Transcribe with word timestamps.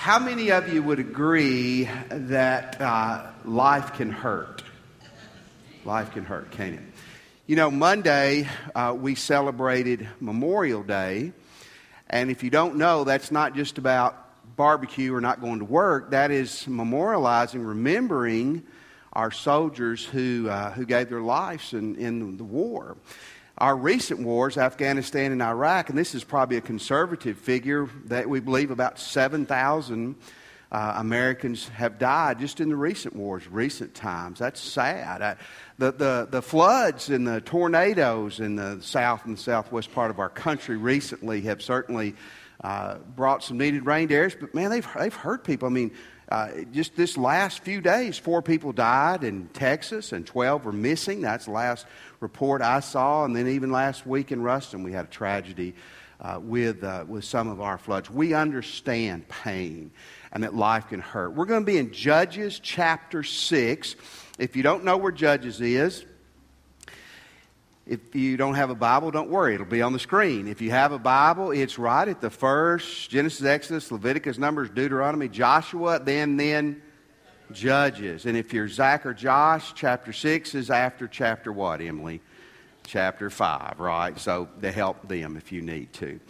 How 0.00 0.18
many 0.18 0.50
of 0.50 0.72
you 0.72 0.82
would 0.82 0.98
agree 0.98 1.86
that 2.08 2.80
uh, 2.80 3.26
life 3.44 3.92
can 3.92 4.10
hurt? 4.10 4.62
Life 5.84 6.12
can 6.12 6.24
hurt, 6.24 6.50
can't 6.52 6.76
it? 6.76 6.80
You 7.46 7.56
know, 7.56 7.70
Monday 7.70 8.48
uh, 8.74 8.96
we 8.98 9.14
celebrated 9.14 10.08
Memorial 10.18 10.82
Day, 10.82 11.34
and 12.08 12.30
if 12.30 12.42
you 12.42 12.48
don't 12.48 12.76
know, 12.76 13.04
that's 13.04 13.30
not 13.30 13.54
just 13.54 13.76
about 13.76 14.56
barbecue 14.56 15.14
or 15.14 15.20
not 15.20 15.42
going 15.42 15.58
to 15.58 15.66
work. 15.66 16.12
That 16.12 16.30
is 16.30 16.64
memorializing, 16.66 17.68
remembering 17.68 18.62
our 19.12 19.30
soldiers 19.30 20.02
who 20.02 20.48
uh, 20.48 20.72
who 20.72 20.86
gave 20.86 21.10
their 21.10 21.20
lives 21.20 21.74
in, 21.74 21.96
in 21.96 22.38
the 22.38 22.44
war 22.44 22.96
our 23.60 23.76
recent 23.76 24.20
wars, 24.20 24.56
Afghanistan 24.56 25.32
and 25.32 25.42
Iraq, 25.42 25.90
and 25.90 25.98
this 25.98 26.14
is 26.14 26.24
probably 26.24 26.56
a 26.56 26.62
conservative 26.62 27.36
figure 27.38 27.90
that 28.06 28.28
we 28.28 28.40
believe 28.40 28.70
about 28.70 28.98
7,000 28.98 30.16
uh, 30.72 30.94
Americans 30.96 31.68
have 31.68 31.98
died 31.98 32.38
just 32.38 32.60
in 32.60 32.70
the 32.70 32.76
recent 32.76 33.14
wars, 33.14 33.46
recent 33.48 33.94
times. 33.94 34.38
That's 34.38 34.60
sad. 34.60 35.20
I, 35.20 35.36
the, 35.78 35.92
the, 35.92 36.28
the 36.30 36.42
floods 36.42 37.10
and 37.10 37.26
the 37.26 37.42
tornadoes 37.42 38.40
in 38.40 38.56
the 38.56 38.78
south 38.80 39.26
and 39.26 39.38
southwest 39.38 39.92
part 39.92 40.10
of 40.10 40.18
our 40.18 40.30
country 40.30 40.78
recently 40.78 41.42
have 41.42 41.60
certainly 41.60 42.14
uh, 42.62 42.96
brought 43.14 43.42
some 43.42 43.58
needed 43.58 43.84
rain 43.84 44.08
to 44.08 44.14
areas, 44.14 44.36
but 44.38 44.54
man, 44.54 44.70
they've, 44.70 44.88
they've 44.98 45.14
hurt 45.14 45.44
people. 45.44 45.68
I 45.68 45.72
mean, 45.72 45.90
uh, 46.30 46.48
just 46.72 46.94
this 46.94 47.16
last 47.16 47.60
few 47.64 47.80
days, 47.80 48.16
four 48.16 48.40
people 48.40 48.72
died 48.72 49.24
in 49.24 49.48
Texas 49.48 50.12
and 50.12 50.24
12 50.24 50.64
were 50.64 50.72
missing. 50.72 51.20
That's 51.20 51.46
the 51.46 51.50
last 51.50 51.86
report 52.20 52.62
I 52.62 52.80
saw. 52.80 53.24
And 53.24 53.34
then 53.34 53.48
even 53.48 53.72
last 53.72 54.06
week 54.06 54.30
in 54.30 54.42
Ruston, 54.42 54.84
we 54.84 54.92
had 54.92 55.06
a 55.06 55.08
tragedy 55.08 55.74
uh, 56.20 56.38
with, 56.40 56.84
uh, 56.84 57.04
with 57.08 57.24
some 57.24 57.48
of 57.48 57.60
our 57.60 57.78
floods. 57.78 58.10
We 58.10 58.34
understand 58.34 59.28
pain 59.28 59.90
and 60.32 60.44
that 60.44 60.54
life 60.54 60.88
can 60.88 61.00
hurt. 61.00 61.34
We're 61.34 61.46
going 61.46 61.62
to 61.62 61.66
be 61.66 61.78
in 61.78 61.92
Judges 61.92 62.60
chapter 62.60 63.24
6. 63.24 63.96
If 64.38 64.54
you 64.54 64.62
don't 64.62 64.84
know 64.84 64.98
where 64.98 65.12
Judges 65.12 65.60
is, 65.60 66.04
if 67.86 68.14
you 68.14 68.36
don't 68.36 68.54
have 68.54 68.70
a 68.70 68.74
Bible, 68.74 69.10
don't 69.10 69.30
worry. 69.30 69.54
It'll 69.54 69.66
be 69.66 69.82
on 69.82 69.92
the 69.92 69.98
screen. 69.98 70.46
If 70.46 70.60
you 70.60 70.70
have 70.70 70.92
a 70.92 70.98
Bible, 70.98 71.50
it's 71.50 71.78
right 71.78 72.06
at 72.06 72.20
the 72.20 72.30
first 72.30 73.10
Genesis, 73.10 73.44
Exodus, 73.44 73.90
Leviticus, 73.90 74.38
Numbers, 74.38 74.70
Deuteronomy, 74.70 75.28
Joshua, 75.28 75.98
then, 75.98 76.36
then 76.36 76.82
Judges. 77.52 78.26
And 78.26 78.36
if 78.36 78.52
you're 78.52 78.68
Zach 78.68 79.06
or 79.06 79.14
Josh, 79.14 79.72
chapter 79.74 80.12
6 80.12 80.54
is 80.54 80.70
after 80.70 81.08
chapter 81.08 81.52
what, 81.52 81.80
Emily? 81.80 82.20
Chapter 82.86 83.30
5, 83.30 83.80
right? 83.80 84.18
So 84.18 84.48
to 84.62 84.70
help 84.70 85.08
them 85.08 85.36
if 85.36 85.50
you 85.50 85.60
need 85.62 85.92
to. 85.94 86.20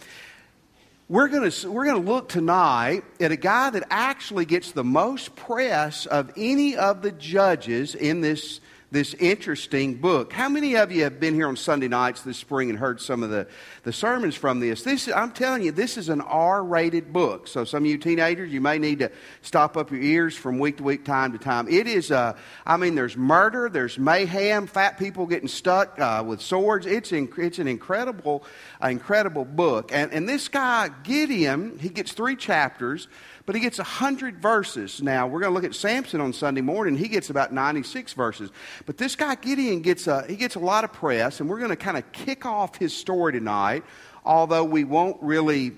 We're 1.09 1.27
going 1.27 1.51
to, 1.51 1.71
we're 1.71 1.85
going 1.85 2.01
to 2.01 2.09
look 2.09 2.29
tonight 2.29 3.03
at 3.19 3.31
a 3.31 3.35
guy 3.35 3.69
that 3.69 3.83
actually 3.89 4.45
gets 4.45 4.71
the 4.71 4.83
most 4.83 5.35
press 5.35 6.05
of 6.05 6.31
any 6.37 6.77
of 6.77 7.01
the 7.01 7.11
judges 7.11 7.95
in 7.95 8.21
this 8.21 8.61
this 8.91 9.13
interesting 9.13 9.95
book. 9.95 10.33
How 10.33 10.49
many 10.49 10.75
of 10.75 10.91
you 10.91 11.03
have 11.03 11.17
been 11.17 11.33
here 11.33 11.47
on 11.47 11.55
Sunday 11.55 11.87
nights 11.87 12.23
this 12.23 12.37
spring 12.37 12.69
and 12.69 12.77
heard 12.77 12.99
some 12.99 13.23
of 13.23 13.29
the, 13.29 13.47
the 13.83 13.93
sermons 13.93 14.35
from 14.35 14.59
this? 14.59 14.83
this? 14.83 15.07
I'm 15.07 15.31
telling 15.31 15.63
you, 15.63 15.71
this 15.71 15.97
is 15.97 16.09
an 16.09 16.19
R 16.19 16.61
rated 16.61 17.13
book. 17.13 17.47
So, 17.47 17.63
some 17.63 17.83
of 17.83 17.89
you 17.89 17.97
teenagers, 17.97 18.51
you 18.51 18.59
may 18.59 18.77
need 18.77 18.99
to 18.99 19.09
stop 19.41 19.77
up 19.77 19.91
your 19.91 20.01
ears 20.01 20.35
from 20.35 20.59
week 20.59 20.77
to 20.77 20.83
week, 20.83 21.05
time 21.05 21.31
to 21.31 21.37
time. 21.37 21.69
It 21.69 21.87
is, 21.87 22.11
uh, 22.11 22.35
I 22.65 22.75
mean, 22.75 22.95
there's 22.95 23.15
murder, 23.15 23.69
there's 23.69 23.97
mayhem, 23.97 24.67
fat 24.67 24.99
people 24.99 25.25
getting 25.25 25.47
stuck 25.47 25.97
uh, 25.97 26.21
with 26.27 26.41
swords. 26.41 26.85
It's, 26.85 27.13
in, 27.13 27.31
it's 27.37 27.59
an 27.59 27.69
incredible, 27.69 28.43
uh, 28.83 28.89
incredible 28.89 29.45
book. 29.45 29.91
And, 29.93 30.11
and 30.11 30.27
this 30.27 30.49
guy, 30.49 30.89
Gideon, 31.03 31.79
he 31.79 31.87
gets 31.87 32.11
three 32.11 32.35
chapters. 32.35 33.07
But 33.51 33.57
he 33.57 33.63
gets 33.63 33.79
100 33.79 34.37
verses. 34.37 35.01
Now, 35.01 35.27
we're 35.27 35.41
going 35.41 35.51
to 35.51 35.53
look 35.53 35.65
at 35.65 35.75
Samson 35.75 36.21
on 36.21 36.31
Sunday 36.31 36.61
morning. 36.61 36.95
He 36.95 37.09
gets 37.09 37.29
about 37.29 37.51
96 37.51 38.13
verses. 38.13 38.49
But 38.85 38.97
this 38.97 39.17
guy, 39.17 39.35
Gideon, 39.35 39.81
gets 39.81 40.07
a, 40.07 40.25
he 40.25 40.37
gets 40.37 40.55
a 40.55 40.59
lot 40.59 40.85
of 40.85 40.93
press, 40.93 41.41
and 41.41 41.49
we're 41.49 41.57
going 41.57 41.71
to 41.71 41.75
kind 41.75 41.97
of 41.97 42.09
kick 42.13 42.45
off 42.45 42.77
his 42.77 42.95
story 42.95 43.33
tonight, 43.33 43.83
although 44.23 44.63
we 44.63 44.85
won't 44.85 45.21
really 45.21 45.73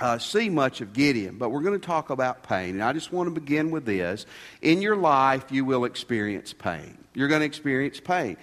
uh, 0.00 0.18
see 0.18 0.50
much 0.50 0.82
of 0.82 0.92
Gideon. 0.92 1.38
But 1.38 1.48
we're 1.48 1.62
going 1.62 1.80
to 1.80 1.86
talk 1.86 2.10
about 2.10 2.42
pain. 2.42 2.74
And 2.74 2.82
I 2.82 2.92
just 2.92 3.10
want 3.10 3.26
to 3.26 3.40
begin 3.40 3.70
with 3.70 3.86
this. 3.86 4.26
In 4.60 4.82
your 4.82 4.96
life, 4.96 5.46
you 5.50 5.64
will 5.64 5.86
experience 5.86 6.52
pain. 6.52 6.98
You're 7.14 7.28
going 7.28 7.40
to 7.40 7.46
experience 7.46 8.00
pain. 8.00 8.36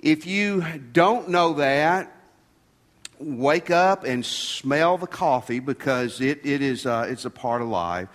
If 0.00 0.26
you 0.26 0.64
don't 0.92 1.28
know 1.28 1.52
that, 1.52 2.12
wake 3.18 3.70
up 3.70 4.04
and 4.04 4.24
smell 4.24 4.98
the 4.98 5.06
coffee 5.06 5.60
because 5.60 6.20
it, 6.20 6.44
it 6.44 6.62
is 6.62 6.86
uh, 6.86 7.06
it's 7.08 7.24
a 7.24 7.30
part 7.30 7.62
of 7.62 7.68
life. 7.68 8.08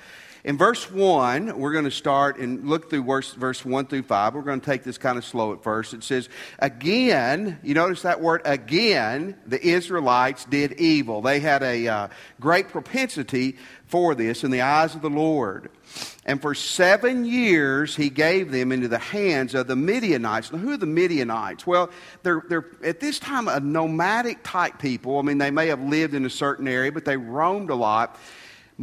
In 0.44 0.58
verse 0.58 0.92
1, 0.92 1.58
we're 1.58 1.72
going 1.72 1.86
to 1.86 1.92
start 1.92 2.38
and 2.38 2.68
look 2.68 2.90
through 2.90 3.06
verse, 3.06 3.31
verse 3.31 3.64
1 3.64 3.86
through 3.86 4.04
5. 4.04 4.36
We're 4.36 4.42
going 4.42 4.59
to 4.59 4.66
take 4.66 4.84
this 4.84 4.98
kind 4.98 5.18
of 5.18 5.24
slow 5.24 5.54
at 5.54 5.64
first. 5.64 5.94
It 5.94 6.04
says, 6.04 6.28
Again, 6.59 7.59
you 7.64 7.74
notice 7.74 8.02
that 8.02 8.20
word 8.20 8.42
again, 8.44 9.38
the 9.48 9.66
Israelites 9.66 10.44
did 10.44 10.74
evil. 10.74 11.22
They 11.22 11.40
had 11.40 11.64
a 11.64 11.88
uh, 11.88 12.08
great 12.42 12.68
propensity 12.68 13.56
for 13.86 14.16
this 14.16 14.44
in 14.44 14.52
the 14.52 14.64
eyes 14.64 14.96
of 14.96 15.02
the 15.02 15.09
Lord. 15.09 15.70
And 16.26 16.42
for 16.42 16.54
seven 16.54 17.24
years, 17.24 17.96
he 17.96 18.10
gave 18.10 18.52
them 18.52 18.74
into 18.74 18.90
the 18.90 19.00
hands 19.00 19.56
of 19.56 19.68
the 19.68 19.78
Midianites. 19.78 20.52
Now, 20.52 20.58
who 20.58 20.74
are 20.74 20.78
the 20.78 20.86
Midianites? 20.86 21.66
Well, 21.66 21.90
they're, 22.24 22.44
they're 22.50 22.66
at 22.84 23.00
this 23.00 23.18
time 23.18 23.48
a 23.48 23.62
nomadic 23.62 24.40
type 24.44 24.78
people. 24.78 25.20
I 25.20 25.22
mean, 25.22 25.38
they 25.38 25.52
may 25.52 25.68
have 25.68 25.81
lived 25.81 26.14
in 26.14 26.25
a 26.25 26.30
certain 26.30 26.68
area, 26.68 26.92
but 26.92 27.06
they 27.06 27.16
roamed 27.16 27.70
a 27.70 27.75
lot. 27.75 28.20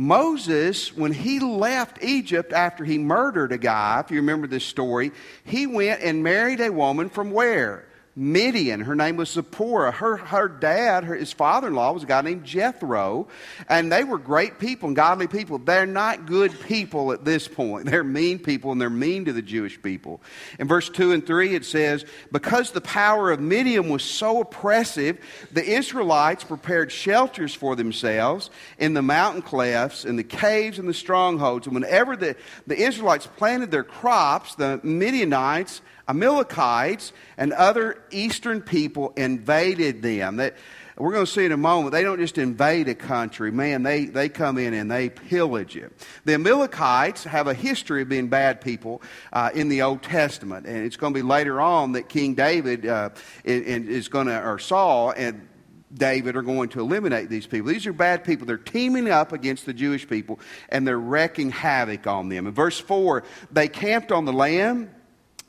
Moses, 0.00 0.96
when 0.96 1.12
he 1.12 1.40
left 1.40 2.02
Egypt 2.02 2.54
after 2.54 2.86
he 2.86 2.96
murdered 2.96 3.52
a 3.52 3.58
guy, 3.58 4.00
if 4.00 4.10
you 4.10 4.16
remember 4.16 4.46
this 4.46 4.64
story, 4.64 5.12
he 5.44 5.66
went 5.66 6.00
and 6.00 6.22
married 6.22 6.58
a 6.62 6.72
woman 6.72 7.10
from 7.10 7.32
where? 7.32 7.84
Midian. 8.16 8.80
Her 8.80 8.96
name 8.96 9.16
was 9.16 9.30
Zipporah. 9.30 9.92
Her, 9.92 10.16
her 10.16 10.48
dad, 10.48 11.04
her, 11.04 11.14
his 11.14 11.32
father 11.32 11.68
in 11.68 11.74
law, 11.74 11.92
was 11.92 12.02
a 12.02 12.06
guy 12.06 12.20
named 12.22 12.44
Jethro. 12.44 13.28
And 13.68 13.90
they 13.90 14.02
were 14.02 14.18
great 14.18 14.58
people 14.58 14.88
and 14.88 14.96
godly 14.96 15.28
people. 15.28 15.58
They're 15.58 15.86
not 15.86 16.26
good 16.26 16.58
people 16.60 17.12
at 17.12 17.24
this 17.24 17.46
point. 17.46 17.86
They're 17.90 18.02
mean 18.02 18.38
people 18.40 18.72
and 18.72 18.80
they're 18.80 18.90
mean 18.90 19.26
to 19.26 19.32
the 19.32 19.42
Jewish 19.42 19.80
people. 19.80 20.20
In 20.58 20.66
verse 20.66 20.88
2 20.88 21.12
and 21.12 21.26
3, 21.26 21.54
it 21.54 21.64
says, 21.64 22.04
Because 22.32 22.72
the 22.72 22.80
power 22.80 23.30
of 23.30 23.40
Midian 23.40 23.88
was 23.88 24.02
so 24.02 24.40
oppressive, 24.40 25.18
the 25.52 25.64
Israelites 25.64 26.42
prepared 26.44 26.90
shelters 26.90 27.54
for 27.54 27.76
themselves 27.76 28.50
in 28.78 28.94
the 28.94 29.02
mountain 29.02 29.42
clefts, 29.42 30.04
in 30.04 30.16
the 30.16 30.24
caves, 30.24 30.78
and 30.78 30.88
the 30.88 30.94
strongholds. 30.94 31.66
And 31.66 31.74
whenever 31.74 32.16
the, 32.16 32.36
the 32.66 32.76
Israelites 32.76 33.26
planted 33.26 33.70
their 33.70 33.84
crops, 33.84 34.56
the 34.56 34.80
Midianites 34.82 35.80
Amalekites 36.10 37.12
and 37.38 37.52
other 37.52 38.02
eastern 38.12 38.60
people 38.60 39.12
invaded 39.16 40.02
them. 40.02 40.36
That, 40.36 40.56
we're 41.00 41.12
going 41.12 41.24
to 41.24 41.30
see 41.30 41.46
in 41.46 41.52
a 41.52 41.56
moment, 41.56 41.92
they 41.92 42.02
don't 42.02 42.18
just 42.18 42.36
invade 42.36 42.88
a 42.88 42.94
country. 42.94 43.50
Man, 43.50 43.82
they, 43.82 44.04
they 44.04 44.28
come 44.28 44.58
in 44.58 44.74
and 44.74 44.90
they 44.90 45.08
pillage 45.08 45.76
it. 45.76 45.92
The 46.26 46.34
Amalekites 46.34 47.24
have 47.24 47.46
a 47.46 47.54
history 47.54 48.02
of 48.02 48.08
being 48.10 48.28
bad 48.28 48.60
people 48.60 49.00
uh, 49.32 49.50
in 49.54 49.70
the 49.70 49.82
Old 49.82 50.02
Testament. 50.02 50.66
And 50.66 50.84
it's 50.84 50.96
going 50.96 51.14
to 51.14 51.18
be 51.18 51.22
later 51.22 51.60
on 51.60 51.92
that 51.92 52.10
King 52.10 52.34
David 52.34 52.86
uh, 52.86 53.10
is 53.44 54.08
going 54.08 54.26
to, 54.26 54.46
or 54.46 54.58
Saul, 54.58 55.12
and 55.16 55.48
David 55.92 56.36
are 56.36 56.42
going 56.42 56.68
to 56.70 56.80
eliminate 56.80 57.28
these 57.30 57.46
people. 57.46 57.68
These 57.68 57.86
are 57.86 57.92
bad 57.92 58.22
people. 58.22 58.46
They're 58.46 58.58
teaming 58.58 59.08
up 59.08 59.32
against 59.32 59.66
the 59.66 59.72
Jewish 59.72 60.06
people 60.06 60.38
and 60.68 60.86
they're 60.86 60.98
wreaking 60.98 61.50
havoc 61.50 62.06
on 62.06 62.28
them. 62.28 62.46
In 62.46 62.52
verse 62.52 62.78
4, 62.78 63.24
they 63.50 63.68
camped 63.68 64.12
on 64.12 64.24
the 64.24 64.32
land 64.32 64.90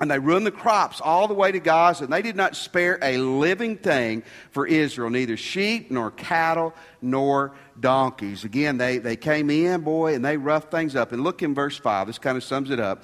and 0.01 0.09
they 0.09 0.17
ruined 0.17 0.47
the 0.47 0.51
crops 0.51 0.99
all 0.99 1.27
the 1.27 1.33
way 1.35 1.51
to 1.51 1.59
Gaza, 1.59 2.05
and 2.05 2.11
they 2.11 2.23
did 2.23 2.35
not 2.35 2.55
spare 2.55 2.97
a 3.03 3.19
living 3.19 3.77
thing 3.77 4.23
for 4.49 4.65
Israel, 4.65 5.11
neither 5.11 5.37
sheep, 5.37 5.91
nor 5.91 6.09
cattle, 6.09 6.73
nor 7.03 7.53
donkeys. 7.79 8.43
Again, 8.43 8.77
they, 8.77 8.97
they 8.97 9.15
came 9.15 9.51
in, 9.51 9.81
boy, 9.81 10.15
and 10.15 10.25
they 10.25 10.37
roughed 10.37 10.71
things 10.71 10.95
up. 10.95 11.11
And 11.11 11.23
look 11.23 11.43
in 11.43 11.53
verse 11.53 11.77
5, 11.77 12.07
this 12.07 12.17
kind 12.17 12.35
of 12.35 12.43
sums 12.43 12.71
it 12.71 12.79
up. 12.79 13.03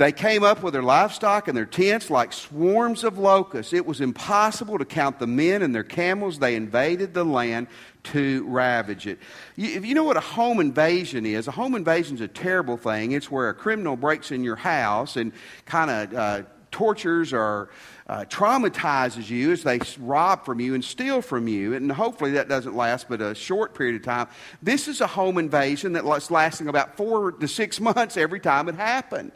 They 0.00 0.12
came 0.12 0.42
up 0.42 0.62
with 0.62 0.72
their 0.72 0.82
livestock 0.82 1.46
and 1.46 1.54
their 1.54 1.66
tents 1.66 2.08
like 2.08 2.32
swarms 2.32 3.04
of 3.04 3.18
locusts. 3.18 3.74
It 3.74 3.84
was 3.84 4.00
impossible 4.00 4.78
to 4.78 4.86
count 4.86 5.18
the 5.18 5.26
men 5.26 5.60
and 5.60 5.74
their 5.74 5.84
camels. 5.84 6.38
They 6.38 6.56
invaded 6.56 7.12
the 7.12 7.22
land 7.22 7.66
to 8.04 8.46
ravage 8.48 9.06
it. 9.06 9.18
If 9.58 9.84
you 9.84 9.94
know 9.94 10.04
what 10.04 10.16
a 10.16 10.20
home 10.20 10.58
invasion 10.58 11.26
is, 11.26 11.48
a 11.48 11.50
home 11.50 11.74
invasion 11.74 12.14
is 12.14 12.22
a 12.22 12.28
terrible 12.28 12.78
thing. 12.78 13.12
It's 13.12 13.30
where 13.30 13.50
a 13.50 13.54
criminal 13.54 13.94
breaks 13.94 14.30
in 14.30 14.42
your 14.42 14.56
house 14.56 15.16
and 15.16 15.32
kind 15.66 15.90
of 15.90 16.14
uh, 16.14 16.42
tortures 16.70 17.32
or 17.32 17.70
uh, 18.06 18.24
traumatizes 18.28 19.30
you 19.30 19.52
as 19.52 19.62
they 19.62 19.78
rob 19.98 20.44
from 20.44 20.60
you 20.60 20.74
and 20.74 20.84
steal 20.84 21.22
from 21.22 21.46
you. 21.46 21.74
And 21.74 21.90
hopefully 21.90 22.32
that 22.32 22.48
doesn't 22.48 22.74
last 22.74 23.08
but 23.08 23.20
a 23.20 23.34
short 23.34 23.74
period 23.74 23.96
of 23.96 24.02
time. 24.02 24.28
This 24.62 24.88
is 24.88 25.00
a 25.00 25.06
home 25.06 25.38
invasion 25.38 25.92
that's 25.92 26.30
lasting 26.30 26.68
about 26.68 26.96
four 26.96 27.32
to 27.32 27.48
six 27.48 27.80
months 27.80 28.16
every 28.16 28.40
time 28.40 28.68
it 28.68 28.74
happened. 28.74 29.32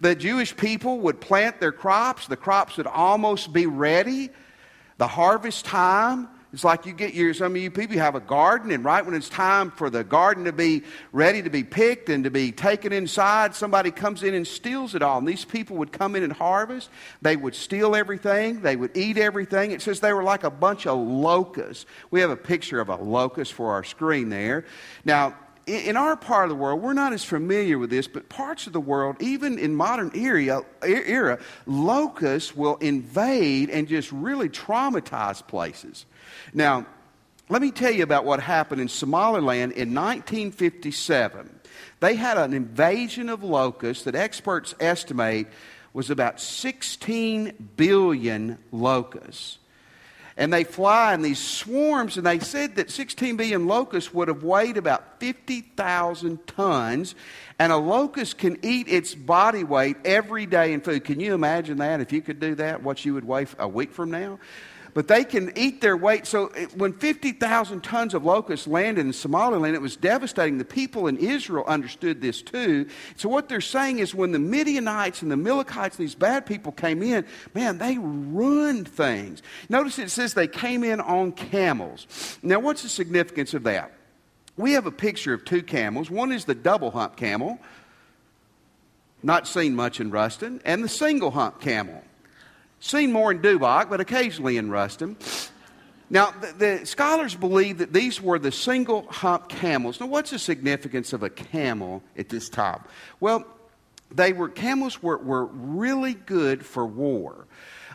The 0.00 0.14
Jewish 0.14 0.56
people 0.56 0.98
would 1.00 1.20
plant 1.20 1.60
their 1.60 1.72
crops, 1.72 2.26
the 2.26 2.36
crops 2.36 2.76
would 2.76 2.86
almost 2.86 3.52
be 3.52 3.66
ready. 3.66 4.30
The 4.98 5.06
harvest 5.06 5.66
time 5.66 6.28
It's 6.52 6.64
like 6.64 6.86
you 6.86 6.92
get 6.92 7.12
your, 7.12 7.34
some 7.34 7.54
of 7.54 7.60
you 7.60 7.70
people 7.70 7.98
have 7.98 8.14
a 8.14 8.20
garden, 8.20 8.70
and 8.70 8.84
right 8.84 9.04
when 9.04 9.14
it's 9.14 9.28
time 9.28 9.70
for 9.72 9.90
the 9.90 10.04
garden 10.04 10.44
to 10.44 10.52
be 10.52 10.84
ready 11.12 11.42
to 11.42 11.50
be 11.50 11.64
picked 11.64 12.08
and 12.08 12.24
to 12.24 12.30
be 12.30 12.52
taken 12.52 12.92
inside, 12.92 13.54
somebody 13.54 13.90
comes 13.90 14.22
in 14.22 14.32
and 14.32 14.46
steals 14.46 14.94
it 14.94 15.02
all. 15.02 15.18
And 15.18 15.26
these 15.26 15.44
people 15.44 15.76
would 15.78 15.92
come 15.92 16.14
in 16.14 16.22
and 16.22 16.32
harvest. 16.32 16.88
They 17.20 17.36
would 17.36 17.54
steal 17.54 17.96
everything. 17.96 18.62
They 18.62 18.76
would 18.76 18.96
eat 18.96 19.18
everything. 19.18 19.72
It 19.72 19.82
says 19.82 20.00
they 20.00 20.12
were 20.12 20.22
like 20.22 20.44
a 20.44 20.50
bunch 20.50 20.86
of 20.86 20.98
locusts. 20.98 21.84
We 22.10 22.20
have 22.20 22.30
a 22.30 22.36
picture 22.36 22.80
of 22.80 22.88
a 22.88 22.96
locust 22.96 23.52
for 23.52 23.72
our 23.72 23.84
screen 23.84 24.28
there. 24.28 24.64
Now, 25.04 25.34
in 25.66 25.96
our 25.96 26.16
part 26.16 26.44
of 26.44 26.50
the 26.50 26.54
world, 26.54 26.80
we're 26.80 26.92
not 26.92 27.12
as 27.12 27.24
familiar 27.24 27.78
with 27.78 27.90
this, 27.90 28.06
but 28.06 28.28
parts 28.28 28.68
of 28.68 28.72
the 28.72 28.80
world, 28.80 29.16
even 29.20 29.58
in 29.58 29.74
modern 29.74 30.12
era, 30.14 30.64
era 30.82 31.38
locusts 31.66 32.54
will 32.54 32.76
invade 32.76 33.68
and 33.70 33.88
just 33.88 34.12
really 34.12 34.48
traumatize 34.48 35.44
places. 35.46 36.06
Now, 36.54 36.86
let 37.48 37.62
me 37.62 37.72
tell 37.72 37.90
you 37.90 38.04
about 38.04 38.24
what 38.24 38.40
happened 38.40 38.80
in 38.80 38.88
Somaliland 38.88 39.72
in 39.72 39.92
1957. 39.92 41.60
They 41.98 42.14
had 42.14 42.38
an 42.38 42.52
invasion 42.52 43.28
of 43.28 43.42
locusts 43.42 44.04
that 44.04 44.14
experts 44.14 44.74
estimate 44.78 45.48
was 45.92 46.10
about 46.10 46.40
16 46.40 47.70
billion 47.76 48.58
locusts 48.70 49.58
and 50.36 50.52
they 50.52 50.64
fly 50.64 51.14
in 51.14 51.22
these 51.22 51.38
swarms. 51.38 52.16
And 52.16 52.26
they 52.26 52.38
said 52.38 52.76
that 52.76 52.90
16 52.90 53.36
billion 53.36 53.66
locusts 53.66 54.12
would 54.12 54.28
have 54.28 54.42
weighed 54.42 54.76
about 54.76 55.18
50,000 55.18 56.46
tons. 56.46 57.14
And 57.58 57.72
a 57.72 57.76
locust 57.76 58.36
can 58.36 58.58
eat 58.62 58.86
its 58.88 59.14
body 59.14 59.64
weight 59.64 59.96
every 60.04 60.44
day 60.44 60.74
in 60.74 60.82
food. 60.82 61.04
Can 61.04 61.20
you 61.20 61.32
imagine 61.32 61.78
that? 61.78 62.00
If 62.00 62.12
you 62.12 62.20
could 62.20 62.38
do 62.38 62.54
that, 62.56 62.82
what 62.82 63.04
you 63.04 63.14
would 63.14 63.26
weigh 63.26 63.46
a 63.58 63.68
week 63.68 63.92
from 63.92 64.10
now? 64.10 64.38
But 64.96 65.08
they 65.08 65.24
can 65.24 65.52
eat 65.58 65.82
their 65.82 65.94
weight. 65.94 66.26
So 66.26 66.46
when 66.74 66.94
50,000 66.94 67.82
tons 67.82 68.14
of 68.14 68.24
locusts 68.24 68.66
landed 68.66 69.04
in 69.04 69.12
Somaliland, 69.12 69.74
it 69.74 69.82
was 69.82 69.94
devastating. 69.94 70.56
The 70.56 70.64
people 70.64 71.06
in 71.06 71.18
Israel 71.18 71.66
understood 71.66 72.22
this 72.22 72.40
too. 72.40 72.88
So 73.14 73.28
what 73.28 73.50
they're 73.50 73.60
saying 73.60 73.98
is 73.98 74.14
when 74.14 74.32
the 74.32 74.38
Midianites 74.38 75.20
and 75.20 75.30
the 75.30 75.34
Amalekites, 75.34 75.98
these 75.98 76.14
bad 76.14 76.46
people 76.46 76.72
came 76.72 77.02
in, 77.02 77.26
man, 77.52 77.76
they 77.76 77.98
ruined 77.98 78.88
things. 78.88 79.42
Notice 79.68 79.98
it 79.98 80.10
says 80.10 80.32
they 80.32 80.48
came 80.48 80.82
in 80.82 81.02
on 81.02 81.32
camels. 81.32 82.38
Now, 82.42 82.60
what's 82.60 82.82
the 82.82 82.88
significance 82.88 83.52
of 83.52 83.64
that? 83.64 83.92
We 84.56 84.72
have 84.72 84.86
a 84.86 84.90
picture 84.90 85.34
of 85.34 85.44
two 85.44 85.62
camels. 85.62 86.10
One 86.10 86.32
is 86.32 86.46
the 86.46 86.54
double 86.54 86.90
hump 86.90 87.16
camel, 87.16 87.58
not 89.22 89.46
seen 89.46 89.76
much 89.76 90.00
in 90.00 90.10
Ruston, 90.10 90.62
and 90.64 90.82
the 90.82 90.88
single 90.88 91.32
hump 91.32 91.60
camel. 91.60 92.02
Seen 92.80 93.12
more 93.12 93.30
in 93.30 93.40
Dubach, 93.40 93.88
but 93.88 94.00
occasionally 94.00 94.56
in 94.56 94.70
Ruston. 94.70 95.16
Now, 96.08 96.30
the, 96.30 96.52
the, 96.78 96.86
scholars 96.86 97.34
believe 97.34 97.78
that 97.78 97.92
these 97.92 98.22
were 98.22 98.38
the 98.38 98.52
single 98.52 99.06
hump 99.10 99.48
camels. 99.48 99.98
Now, 99.98 100.06
what's 100.06 100.30
the 100.30 100.38
significance 100.38 101.12
of 101.12 101.22
a 101.22 101.30
camel 101.30 102.02
at 102.16 102.28
this 102.28 102.48
time? 102.48 102.82
Well, 103.18 103.44
they 104.14 104.32
were 104.32 104.48
camels 104.48 105.02
were, 105.02 105.18
were 105.18 105.46
really 105.46 106.14
good 106.14 106.64
for 106.64 106.86
war. 106.86 107.45